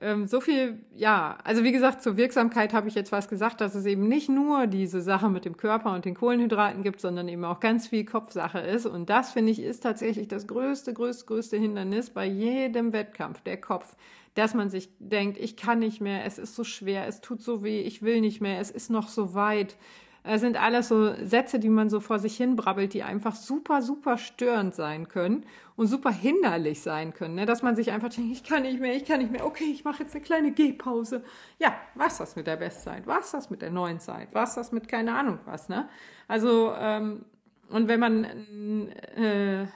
Ähm, 0.02 0.26
so 0.26 0.40
viel, 0.40 0.84
ja, 0.94 1.36
also 1.44 1.62
wie 1.62 1.72
gesagt, 1.72 2.02
zur 2.02 2.16
Wirksamkeit 2.16 2.72
habe 2.72 2.88
ich 2.88 2.94
jetzt 2.94 3.12
was 3.12 3.28
gesagt, 3.28 3.60
dass 3.60 3.74
es 3.74 3.84
eben 3.84 4.08
nicht 4.08 4.30
nur 4.30 4.66
diese 4.66 5.02
Sache 5.02 5.28
mit 5.28 5.44
dem 5.44 5.58
Körper 5.58 5.92
und 5.92 6.06
den 6.06 6.14
Kohlenhydraten 6.14 6.82
gibt, 6.82 7.00
sondern 7.00 7.28
eben 7.28 7.44
auch 7.44 7.60
ganz 7.60 7.88
viel 7.88 8.06
Kopfsache 8.06 8.60
ist. 8.60 8.86
Und 8.86 9.10
das, 9.10 9.32
finde 9.32 9.52
ich, 9.52 9.60
ist 9.60 9.82
tatsächlich 9.82 10.28
das 10.28 10.46
größte, 10.46 10.94
größte, 10.94 11.26
größte 11.26 11.56
Hindernis 11.58 12.08
bei 12.08 12.24
jedem 12.24 12.94
Wettkampf, 12.94 13.42
der 13.42 13.60
Kopf 13.60 13.94
dass 14.34 14.54
man 14.54 14.70
sich 14.70 14.88
denkt, 14.98 15.38
ich 15.38 15.56
kann 15.56 15.80
nicht 15.80 16.00
mehr, 16.00 16.24
es 16.24 16.38
ist 16.38 16.54
so 16.54 16.64
schwer, 16.64 17.06
es 17.06 17.20
tut 17.20 17.42
so 17.42 17.64
weh, 17.64 17.80
ich 17.80 18.02
will 18.02 18.20
nicht 18.20 18.40
mehr, 18.40 18.60
es 18.60 18.70
ist 18.70 18.90
noch 18.90 19.08
so 19.08 19.34
weit. 19.34 19.76
Es 20.22 20.42
sind 20.42 20.60
alles 20.60 20.88
so 20.88 21.14
Sätze, 21.24 21.58
die 21.58 21.70
man 21.70 21.88
so 21.88 21.98
vor 22.00 22.18
sich 22.18 22.36
hin 22.36 22.54
brabbelt, 22.56 22.92
die 22.92 23.02
einfach 23.02 23.34
super, 23.34 23.80
super 23.80 24.18
störend 24.18 24.74
sein 24.74 25.08
können 25.08 25.46
und 25.76 25.86
super 25.86 26.10
hinderlich 26.10 26.82
sein 26.82 27.14
können. 27.14 27.36
Ne? 27.36 27.46
Dass 27.46 27.62
man 27.62 27.74
sich 27.74 27.90
einfach 27.90 28.10
denkt, 28.10 28.30
ich 28.30 28.44
kann 28.44 28.62
nicht 28.62 28.80
mehr, 28.80 28.94
ich 28.94 29.06
kann 29.06 29.20
nicht 29.20 29.32
mehr, 29.32 29.46
okay, 29.46 29.64
ich 29.64 29.84
mache 29.84 30.02
jetzt 30.02 30.14
eine 30.14 30.22
kleine 30.22 30.52
Gehpause. 30.52 31.24
Ja, 31.58 31.74
was 31.94 32.18
das 32.18 32.36
mit 32.36 32.46
der 32.46 32.56
Bestzeit? 32.56 33.06
Was 33.06 33.30
das 33.30 33.48
mit 33.48 33.62
der 33.62 33.70
neuen 33.70 33.98
Zeit? 33.98 34.28
Was 34.32 34.54
das 34.54 34.72
mit 34.72 34.88
keine 34.88 35.14
Ahnung 35.14 35.38
was? 35.46 35.68
Ne? 35.68 35.88
Also, 36.28 36.72
ähm, 36.78 37.24
und 37.70 37.88
wenn 37.88 38.00
man 38.00 38.24
äh, 38.24 39.66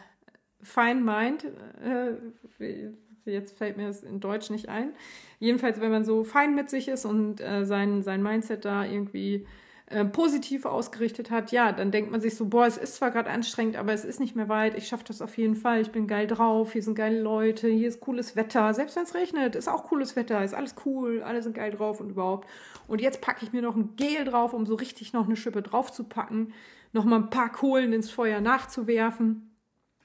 fein 0.60 1.02
meint, 1.04 1.44
äh, 1.44 2.14
jetzt 3.24 3.56
fällt 3.56 3.76
mir 3.76 3.86
das 3.86 4.02
in 4.02 4.20
Deutsch 4.20 4.50
nicht 4.50 4.68
ein. 4.68 4.92
Jedenfalls, 5.38 5.80
wenn 5.80 5.90
man 5.90 6.04
so 6.04 6.24
fein 6.24 6.54
mit 6.54 6.70
sich 6.70 6.88
ist 6.88 7.04
und 7.04 7.40
äh, 7.40 7.64
sein, 7.64 8.02
sein 8.02 8.22
Mindset 8.22 8.64
da 8.64 8.84
irgendwie 8.84 9.46
äh, 9.86 10.04
positiv 10.06 10.64
ausgerichtet 10.64 11.30
hat, 11.30 11.52
ja, 11.52 11.70
dann 11.70 11.90
denkt 11.90 12.10
man 12.10 12.20
sich 12.20 12.36
so, 12.36 12.46
boah, 12.46 12.66
es 12.66 12.78
ist 12.78 12.94
zwar 12.94 13.10
gerade 13.10 13.28
anstrengend, 13.28 13.76
aber 13.76 13.92
es 13.92 14.04
ist 14.06 14.18
nicht 14.18 14.34
mehr 14.34 14.48
weit, 14.48 14.78
ich 14.78 14.88
schaffe 14.88 15.04
das 15.06 15.20
auf 15.20 15.36
jeden 15.36 15.56
Fall, 15.56 15.82
ich 15.82 15.92
bin 15.92 16.06
geil 16.06 16.26
drauf, 16.26 16.72
hier 16.72 16.82
sind 16.82 16.94
geile 16.94 17.20
Leute, 17.20 17.68
hier 17.68 17.88
ist 17.88 18.00
cooles 18.00 18.34
Wetter, 18.34 18.72
selbst 18.72 18.96
wenn 18.96 19.02
es 19.02 19.14
regnet, 19.14 19.54
ist 19.54 19.68
auch 19.68 19.84
cooles 19.84 20.16
Wetter, 20.16 20.42
ist 20.42 20.54
alles 20.54 20.74
cool, 20.86 21.22
alle 21.22 21.42
sind 21.42 21.54
geil 21.54 21.70
drauf 21.70 22.00
und 22.00 22.08
überhaupt. 22.08 22.48
Und 22.88 23.02
jetzt 23.02 23.20
packe 23.20 23.44
ich 23.44 23.52
mir 23.52 23.60
noch 23.60 23.76
ein 23.76 23.94
Gel 23.96 24.24
drauf, 24.24 24.54
um 24.54 24.64
so 24.64 24.74
richtig 24.74 25.12
noch 25.12 25.26
eine 25.26 25.36
Schippe 25.36 25.60
drauf 25.60 25.92
zu 25.92 26.04
packen, 26.04 26.54
noch 26.92 27.04
mal 27.04 27.16
ein 27.16 27.30
paar 27.30 27.52
Kohlen 27.52 27.92
ins 27.92 28.10
Feuer 28.10 28.40
nachzuwerfen. 28.40 29.54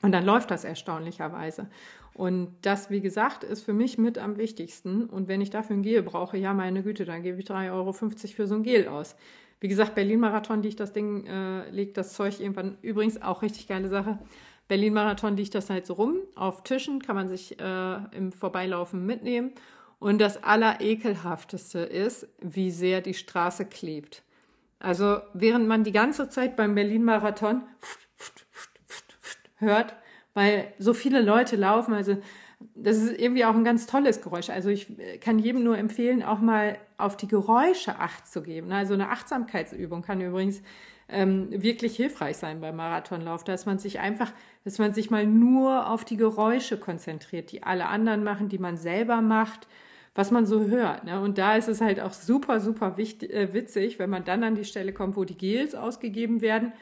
Und 0.02 0.12
dann 0.12 0.26
läuft 0.26 0.52
das 0.52 0.64
erstaunlicherweise. 0.66 1.70
Und 2.14 2.58
das, 2.64 2.90
wie 2.90 3.00
gesagt, 3.00 3.46
ist 3.46 3.64
für 3.64 3.74
mich 3.74 3.98
mit 3.98 4.18
am 4.18 4.38
wichtigsten. 4.38 5.06
Und 5.06 5.30
wenn 5.30 5.40
ich 5.40 5.52
dafür 5.52 5.78
ein 5.78 5.84
Gel 5.84 6.04
brauche, 6.04 6.38
ja, 6.38 6.54
meine 6.54 6.84
Güte, 6.84 7.06
dann 7.06 7.24
gebe 7.24 7.40
ich 7.40 7.48
3,50 7.48 7.72
Euro 7.72 7.94
für 7.94 8.48
so 8.48 8.56
ein 8.56 8.64
Gel 8.64 8.90
aus. 8.90 9.16
Wie 9.60 9.68
gesagt, 9.68 9.96
Berlin-Marathon 9.96 10.62
liegt 10.62 10.80
das 10.80 10.94
Ding, 10.94 11.26
äh, 11.26 11.70
legt 11.70 11.98
das 11.98 12.14
Zeug 12.14 12.40
irgendwann, 12.40 12.78
übrigens 12.82 13.22
auch 13.22 13.42
richtig 13.42 13.68
geile 13.68 13.90
Sache. 13.90 14.20
Berlin-Marathon 14.70 15.36
liegt 15.36 15.56
das 15.56 15.70
halt 15.70 15.86
so 15.86 15.96
rum. 15.96 16.16
Auf 16.36 16.64
Tischen 16.64 17.02
kann 17.02 17.16
man 17.16 17.28
sich 17.28 17.60
äh, 17.60 17.98
im 18.12 18.32
Vorbeilaufen 18.32 19.06
mitnehmen. 19.06 19.52
Und 20.00 20.20
das 20.20 20.44
Allerekelhafteste 20.44 21.80
ist, 21.80 22.28
wie 22.40 22.72
sehr 22.72 23.02
die 23.02 23.14
Straße 23.14 23.66
klebt. 23.66 24.24
Also 24.80 25.18
während 25.34 25.68
man 25.68 25.84
die 25.84 25.92
ganze 25.92 26.30
Zeit 26.30 26.56
beim 26.56 26.76
Berlin-Marathon 26.76 27.64
hört, 29.58 29.94
weil 30.34 30.74
so 30.80 30.94
viele 30.94 31.22
Leute 31.22 31.58
laufen. 31.58 31.94
Also 31.94 32.18
das 32.76 32.98
ist 32.98 33.20
irgendwie 33.20 33.46
auch 33.46 33.56
ein 33.56 33.64
ganz 33.64 33.88
tolles 33.88 34.22
Geräusch. 34.22 34.50
Also 34.50 34.70
ich 34.70 34.88
kann 35.22 35.40
jedem 35.40 35.64
nur 35.64 35.78
empfehlen, 35.78 36.24
auch 36.24 36.40
mal 36.40 36.78
auf 36.98 37.16
die 37.16 37.28
Geräusche 37.28 38.00
Acht 38.00 38.28
zu 38.28 38.42
geben. 38.42 38.72
Also 38.72 38.94
eine 38.94 39.10
Achtsamkeitsübung 39.10 40.02
kann 40.02 40.20
übrigens 40.20 40.62
ähm, 41.08 41.48
wirklich 41.52 41.96
hilfreich 41.96 42.38
sein 42.38 42.60
beim 42.60 42.76
Marathonlauf, 42.76 43.44
dass 43.44 43.66
man 43.66 43.80
sich 43.80 44.00
einfach, 44.00 44.32
dass 44.64 44.78
man 44.78 44.94
sich 44.94 45.10
mal 45.10 45.26
nur 45.26 45.90
auf 45.90 46.04
die 46.04 46.18
Geräusche 46.18 46.78
konzentriert, 46.78 47.52
die 47.52 47.64
alle 47.64 47.88
anderen 47.88 48.24
machen, 48.24 48.50
die 48.50 48.60
man 48.60 48.78
selber 48.78 49.22
macht, 49.22 49.68
was 50.14 50.30
man 50.30 50.46
so 50.46 50.66
hört. 50.66 51.06
Ne? 51.06 51.22
Und 51.22 51.38
da 51.38 51.56
ist 51.56 51.70
es 51.70 51.82
halt 51.82 52.00
auch 52.00 52.14
super, 52.14 52.60
super 52.60 52.98
wichtig, 52.98 53.34
äh, 53.34 53.54
witzig, 53.54 54.00
wenn 54.00 54.10
man 54.10 54.26
dann 54.26 54.44
an 54.44 54.56
die 54.56 54.66
Stelle 54.66 54.92
kommt, 54.92 55.16
wo 55.16 55.24
die 55.24 55.38
Gels 55.38 55.76
ausgegeben 55.76 56.42
werden 56.42 56.74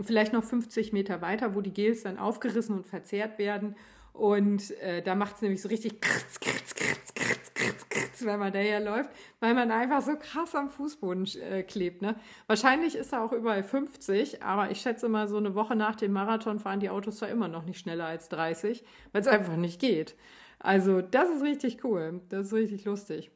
vielleicht 0.00 0.32
noch 0.32 0.44
50 0.44 0.92
Meter 0.92 1.20
weiter, 1.20 1.54
wo 1.54 1.60
die 1.60 1.72
Gels 1.74 2.02
dann 2.02 2.18
aufgerissen 2.18 2.76
und 2.76 2.86
verzehrt 2.86 3.38
werden. 3.38 3.76
Und 4.12 4.70
äh, 4.80 5.02
da 5.02 5.14
macht 5.14 5.36
es 5.36 5.42
nämlich 5.42 5.62
so 5.62 5.68
richtig 5.68 6.00
kritz, 6.00 6.38
kritz, 6.38 6.74
kritz, 6.74 7.14
kritz, 7.14 7.54
kritz, 7.54 7.88
kritz, 7.88 8.24
wenn 8.24 8.38
man 8.38 8.52
daherläuft, 8.52 9.10
weil 9.40 9.54
man 9.54 9.70
einfach 9.70 10.02
so 10.02 10.16
krass 10.16 10.54
am 10.54 10.68
Fußboden 10.68 11.26
äh, 11.40 11.62
klebt. 11.62 12.02
Ne? 12.02 12.16
Wahrscheinlich 12.46 12.94
ist 12.94 13.12
er 13.12 13.24
auch 13.24 13.32
überall 13.32 13.62
50, 13.62 14.42
aber 14.42 14.70
ich 14.70 14.80
schätze 14.80 15.08
mal, 15.08 15.28
so 15.28 15.38
eine 15.38 15.54
Woche 15.54 15.76
nach 15.76 15.96
dem 15.96 16.12
Marathon 16.12 16.58
fahren 16.58 16.80
die 16.80 16.90
Autos 16.90 17.16
zwar 17.16 17.30
immer 17.30 17.48
noch 17.48 17.64
nicht 17.64 17.80
schneller 17.80 18.06
als 18.06 18.28
30, 18.28 18.84
weil 19.12 19.22
es 19.22 19.28
einfach 19.28 19.56
nicht 19.56 19.80
geht. 19.80 20.14
Also 20.58 21.00
das 21.00 21.30
ist 21.30 21.42
richtig 21.42 21.82
cool, 21.84 22.20
das 22.28 22.46
ist 22.46 22.52
richtig 22.52 22.84
lustig. 22.84 23.30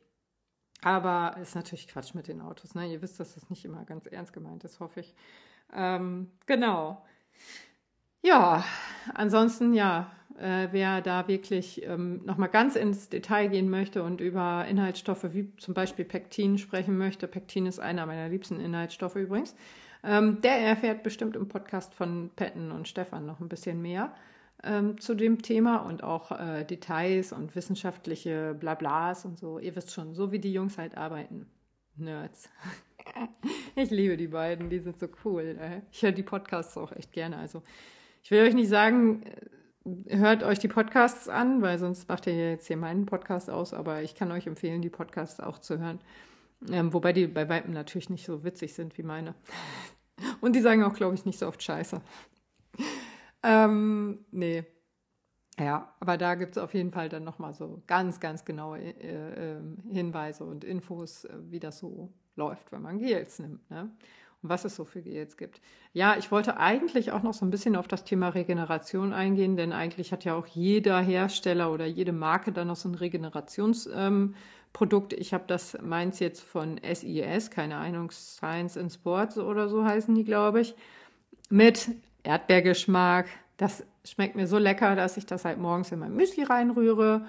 Aber 0.82 1.36
ist 1.40 1.54
natürlich 1.54 1.88
Quatsch 1.88 2.14
mit 2.14 2.28
den 2.28 2.40
Autos. 2.42 2.74
Ne? 2.74 2.86
Ihr 2.92 3.02
wisst, 3.02 3.18
dass 3.18 3.34
das 3.34 3.48
nicht 3.50 3.64
immer 3.64 3.84
ganz 3.84 4.06
ernst 4.06 4.32
gemeint 4.32 4.62
ist, 4.62 4.78
hoffe 4.78 5.00
ich. 5.00 5.14
Ähm, 5.72 6.30
genau. 6.44 7.04
Ja, 8.22 8.64
ansonsten 9.14 9.72
ja, 9.74 10.10
äh, 10.38 10.68
wer 10.70 11.00
da 11.00 11.28
wirklich 11.28 11.84
ähm, 11.84 12.24
nochmal 12.24 12.48
ganz 12.48 12.76
ins 12.76 13.08
Detail 13.08 13.48
gehen 13.48 13.70
möchte 13.70 14.02
und 14.02 14.20
über 14.20 14.66
Inhaltsstoffe 14.68 15.34
wie 15.34 15.54
zum 15.56 15.74
Beispiel 15.74 16.04
Pektin 16.04 16.58
sprechen 16.58 16.98
möchte, 16.98 17.26
Pektin 17.26 17.66
ist 17.66 17.78
einer 17.78 18.06
meiner 18.06 18.28
liebsten 18.28 18.60
Inhaltsstoffe 18.60 19.16
übrigens, 19.16 19.54
ähm, 20.04 20.40
der 20.42 20.58
erfährt 20.58 21.02
bestimmt 21.02 21.36
im 21.36 21.48
Podcast 21.48 21.94
von 21.94 22.30
Petten 22.36 22.70
und 22.70 22.88
Stefan 22.88 23.26
noch 23.26 23.40
ein 23.40 23.48
bisschen 23.48 23.80
mehr 23.82 24.14
ähm, 24.62 25.00
zu 25.00 25.14
dem 25.14 25.42
Thema 25.42 25.78
und 25.78 26.02
auch 26.02 26.32
äh, 26.32 26.64
Details 26.64 27.32
und 27.32 27.54
wissenschaftliche 27.56 28.54
Blablas 28.58 29.24
und 29.24 29.38
so. 29.38 29.58
Ihr 29.58 29.74
wisst 29.76 29.92
schon, 29.92 30.14
so 30.14 30.32
wie 30.32 30.38
die 30.38 30.52
Jungs 30.52 30.78
halt 30.78 30.96
arbeiten. 30.96 31.46
Nerds. 31.96 32.48
Ich 33.76 33.90
liebe 33.90 34.16
die 34.16 34.26
beiden, 34.26 34.68
die 34.68 34.80
sind 34.80 34.98
so 34.98 35.06
cool. 35.24 35.56
Ich 35.92 36.02
höre 36.02 36.12
die 36.12 36.22
Podcasts 36.22 36.76
auch 36.76 36.92
echt 36.92 37.12
gerne. 37.12 37.36
Also 37.36 37.62
ich 38.22 38.30
will 38.30 38.40
euch 38.40 38.54
nicht 38.54 38.68
sagen, 38.68 39.22
hört 40.08 40.42
euch 40.42 40.58
die 40.58 40.68
Podcasts 40.68 41.28
an, 41.28 41.62
weil 41.62 41.78
sonst 41.78 42.08
macht 42.08 42.26
ihr 42.26 42.50
jetzt 42.50 42.66
hier 42.66 42.76
meinen 42.76 43.06
Podcast 43.06 43.50
aus, 43.50 43.72
aber 43.72 44.02
ich 44.02 44.14
kann 44.14 44.32
euch 44.32 44.46
empfehlen, 44.46 44.82
die 44.82 44.90
Podcasts 44.90 45.40
auch 45.40 45.58
zu 45.58 45.78
hören. 45.78 46.00
Ähm, 46.70 46.92
wobei 46.92 47.12
die 47.12 47.26
bei 47.26 47.48
Weitem 47.48 47.72
natürlich 47.72 48.10
nicht 48.10 48.24
so 48.24 48.44
witzig 48.44 48.74
sind 48.74 48.96
wie 48.98 49.02
meine. 49.02 49.34
Und 50.40 50.54
die 50.54 50.60
sagen 50.60 50.82
auch, 50.82 50.94
glaube 50.94 51.14
ich, 51.14 51.24
nicht 51.24 51.38
so 51.38 51.46
oft 51.46 51.62
Scheiße. 51.62 52.00
Ähm, 53.42 54.24
nee. 54.30 54.64
Ja, 55.58 55.94
aber 56.00 56.18
da 56.18 56.34
gibt 56.34 56.56
es 56.56 56.62
auf 56.62 56.74
jeden 56.74 56.90
Fall 56.90 57.08
dann 57.08 57.24
nochmal 57.24 57.54
so 57.54 57.82
ganz, 57.86 58.20
ganz 58.20 58.44
genaue 58.44 58.78
äh, 58.78 59.54
äh, 59.54 59.60
Hinweise 59.90 60.44
und 60.44 60.64
Infos, 60.64 61.24
äh, 61.24 61.34
wie 61.50 61.60
das 61.60 61.78
so 61.78 62.12
läuft, 62.34 62.72
wenn 62.72 62.82
man 62.82 62.98
Gels 62.98 63.38
nimmt. 63.38 63.70
Ne? 63.70 63.90
Was 64.48 64.64
es 64.64 64.76
so 64.76 64.84
für 64.84 65.02
Gels 65.02 65.36
gibt. 65.36 65.60
Ja, 65.92 66.16
ich 66.18 66.30
wollte 66.30 66.58
eigentlich 66.58 67.12
auch 67.12 67.22
noch 67.22 67.34
so 67.34 67.44
ein 67.44 67.50
bisschen 67.50 67.76
auf 67.76 67.88
das 67.88 68.04
Thema 68.04 68.30
Regeneration 68.30 69.12
eingehen, 69.12 69.56
denn 69.56 69.72
eigentlich 69.72 70.12
hat 70.12 70.24
ja 70.24 70.34
auch 70.34 70.46
jeder 70.46 71.00
Hersteller 71.00 71.72
oder 71.72 71.86
jede 71.86 72.12
Marke 72.12 72.52
dann 72.52 72.68
noch 72.68 72.76
so 72.76 72.88
ein 72.88 72.94
Regenerationsprodukt. 72.94 75.12
Ähm, 75.12 75.18
ich 75.18 75.34
habe 75.34 75.44
das 75.46 75.78
meins 75.82 76.18
jetzt 76.18 76.42
von 76.42 76.80
SIS, 76.82 77.50
keine 77.50 77.76
Ahnung, 77.76 78.10
Science 78.10 78.76
in 78.76 78.90
Sports 78.90 79.38
oder 79.38 79.68
so 79.68 79.84
heißen 79.84 80.14
die, 80.14 80.24
glaube 80.24 80.60
ich, 80.60 80.74
mit 81.48 81.90
Erdbeergeschmack. 82.22 83.28
Das 83.56 83.84
schmeckt 84.04 84.36
mir 84.36 84.46
so 84.46 84.58
lecker, 84.58 84.96
dass 84.96 85.16
ich 85.16 85.26
das 85.26 85.44
halt 85.44 85.58
morgens 85.58 85.92
in 85.92 85.98
mein 85.98 86.14
Müsli 86.14 86.44
reinrühre, 86.44 87.26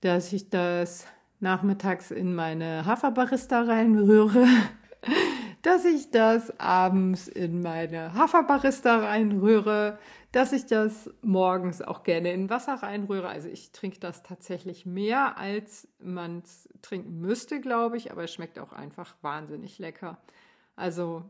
dass 0.00 0.32
ich 0.32 0.50
das 0.50 1.06
nachmittags 1.40 2.10
in 2.10 2.34
meine 2.34 2.86
Haferbarista 2.86 3.62
reinrühre, 3.62 4.46
dass 5.66 5.84
ich 5.84 6.12
das 6.12 6.60
abends 6.60 7.26
in 7.26 7.60
meine 7.60 8.14
Haferbarista 8.14 8.98
reinrühre, 8.98 9.98
dass 10.30 10.52
ich 10.52 10.66
das 10.66 11.10
morgens 11.22 11.82
auch 11.82 12.04
gerne 12.04 12.32
in 12.32 12.48
Wasser 12.48 12.74
reinrühre. 12.74 13.26
Also 13.26 13.48
ich 13.48 13.72
trinke 13.72 13.98
das 13.98 14.22
tatsächlich 14.22 14.86
mehr, 14.86 15.38
als 15.38 15.88
man 15.98 16.38
es 16.44 16.68
trinken 16.82 17.20
müsste, 17.20 17.60
glaube 17.60 17.96
ich, 17.96 18.12
aber 18.12 18.22
es 18.22 18.32
schmeckt 18.32 18.60
auch 18.60 18.72
einfach 18.72 19.16
wahnsinnig 19.22 19.80
lecker. 19.80 20.18
Also 20.76 21.28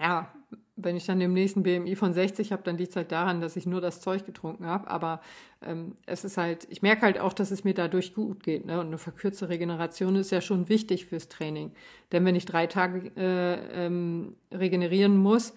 ja, 0.00 0.30
wenn 0.76 0.94
ich 0.94 1.06
dann 1.06 1.18
den 1.18 1.32
nächsten 1.32 1.62
BMI 1.62 1.96
von 1.96 2.12
60 2.12 2.52
habe, 2.52 2.62
dann 2.62 2.76
liegt 2.76 2.90
es 2.90 2.96
halt 2.96 3.10
daran, 3.10 3.40
dass 3.40 3.56
ich 3.56 3.64
nur 3.64 3.80
das 3.80 4.02
Zeug 4.02 4.26
getrunken 4.26 4.66
habe. 4.66 4.88
Aber 4.88 5.22
ähm, 5.62 5.96
es 6.04 6.24
ist 6.24 6.36
halt, 6.36 6.66
ich 6.70 6.82
merke 6.82 7.02
halt 7.02 7.18
auch, 7.18 7.32
dass 7.32 7.50
es 7.50 7.64
mir 7.64 7.72
dadurch 7.72 8.14
gut 8.14 8.42
geht. 8.42 8.66
Ne? 8.66 8.78
Und 8.78 8.88
eine 8.88 8.98
verkürzte 8.98 9.48
Regeneration 9.48 10.16
ist 10.16 10.30
ja 10.30 10.42
schon 10.42 10.68
wichtig 10.68 11.06
fürs 11.06 11.28
Training. 11.28 11.72
Denn 12.12 12.26
wenn 12.26 12.36
ich 12.36 12.44
drei 12.44 12.66
Tage 12.66 13.10
äh, 13.16 13.86
ähm, 13.86 14.36
regenerieren 14.52 15.16
muss, 15.16 15.54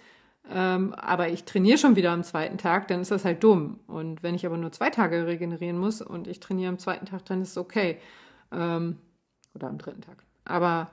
ähm, 0.49 0.93
aber 0.93 1.27
ich 1.27 1.43
trainiere 1.43 1.77
schon 1.77 1.97
wieder 1.97 2.11
am 2.11 2.23
zweiten 2.23 2.57
Tag, 2.57 2.87
dann 2.87 3.01
ist 3.01 3.11
das 3.11 3.25
halt 3.25 3.43
dumm. 3.43 3.81
Und 3.87 4.23
wenn 4.23 4.35
ich 4.35 4.45
aber 4.45 4.57
nur 4.57 4.71
zwei 4.71 4.89
Tage 4.89 5.27
regenerieren 5.27 5.77
muss 5.77 6.01
und 6.01 6.27
ich 6.27 6.39
trainiere 6.39 6.69
am 6.69 6.79
zweiten 6.79 7.05
Tag, 7.05 7.25
dann 7.25 7.41
ist 7.41 7.51
es 7.51 7.57
okay. 7.57 7.97
Ähm, 8.53 8.97
oder 9.53 9.67
am 9.67 9.77
dritten 9.77 10.01
Tag. 10.01 10.23
Aber 10.45 10.89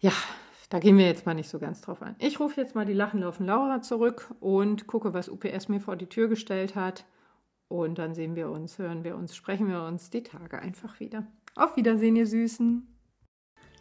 ja, 0.00 0.12
da 0.68 0.78
gehen 0.78 0.98
wir 0.98 1.06
jetzt 1.06 1.26
mal 1.26 1.34
nicht 1.34 1.48
so 1.48 1.58
ganz 1.58 1.80
drauf 1.80 2.02
ein. 2.02 2.16
Ich 2.18 2.40
rufe 2.40 2.60
jetzt 2.60 2.74
mal 2.74 2.86
die 2.86 2.92
Lachenlaufen 2.92 3.46
Laura 3.46 3.82
zurück 3.82 4.34
und 4.40 4.86
gucke, 4.86 5.14
was 5.14 5.28
UPS 5.28 5.68
mir 5.68 5.80
vor 5.80 5.96
die 5.96 6.08
Tür 6.08 6.28
gestellt 6.28 6.74
hat. 6.74 7.04
Und 7.68 7.98
dann 7.98 8.14
sehen 8.14 8.36
wir 8.36 8.50
uns, 8.50 8.78
hören 8.78 9.04
wir 9.04 9.16
uns, 9.16 9.34
sprechen 9.34 9.68
wir 9.68 9.82
uns 9.82 10.10
die 10.10 10.22
Tage 10.22 10.58
einfach 10.58 11.00
wieder. 11.00 11.26
Auf 11.54 11.76
Wiedersehen, 11.76 12.16
ihr 12.16 12.26
Süßen. 12.26 12.86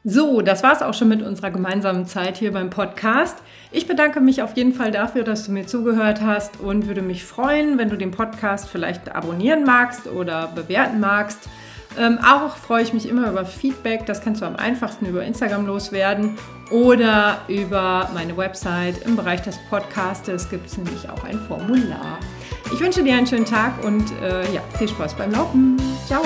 So, 0.07 0.41
das 0.41 0.61
war 0.61 0.73
es 0.73 0.83
auch 0.83 0.93
schon 0.93 1.07
mit 1.07 1.23
unserer 1.23 1.49
gemeinsamen 1.49 2.05
Zeit 2.05 2.37
hier 2.37 2.51
beim 2.51 2.69
Podcast. 2.69 3.39
Ich 3.71 3.87
bedanke 3.87 4.21
mich 4.21 4.43
auf 4.43 4.55
jeden 4.55 4.71
Fall 4.71 4.91
dafür, 4.91 5.23
dass 5.23 5.47
du 5.47 5.51
mir 5.51 5.65
zugehört 5.65 6.21
hast 6.21 6.59
und 6.59 6.87
würde 6.87 7.01
mich 7.01 7.23
freuen, 7.25 7.79
wenn 7.79 7.89
du 7.89 7.97
den 7.97 8.11
Podcast 8.11 8.69
vielleicht 8.69 9.15
abonnieren 9.15 9.63
magst 9.63 10.05
oder 10.05 10.47
bewerten 10.49 10.99
magst. 10.99 11.49
Ähm, 11.97 12.19
auch 12.19 12.55
freue 12.55 12.83
ich 12.83 12.93
mich 12.93 13.07
immer 13.07 13.29
über 13.29 13.45
Feedback. 13.45 14.05
Das 14.05 14.21
kannst 14.21 14.41
du 14.41 14.45
am 14.45 14.55
einfachsten 14.55 15.05
über 15.05 15.23
Instagram 15.23 15.65
loswerden 15.65 16.37
oder 16.71 17.39
über 17.47 18.09
meine 18.13 18.35
Website. 18.35 19.05
Im 19.05 19.15
Bereich 19.15 19.41
des 19.41 19.57
Podcastes 19.69 20.49
gibt 20.49 20.67
es 20.67 20.77
nämlich 20.77 21.09
auch 21.09 21.23
ein 21.23 21.39
Formular. 21.47 22.19
Ich 22.73 22.79
wünsche 22.79 23.03
dir 23.03 23.15
einen 23.15 23.27
schönen 23.27 23.45
Tag 23.45 23.83
und 23.83 24.05
äh, 24.21 24.51
ja, 24.53 24.61
viel 24.77 24.89
Spaß 24.89 25.13
beim 25.15 25.31
Laufen. 25.31 25.77
Ciao! 26.07 26.23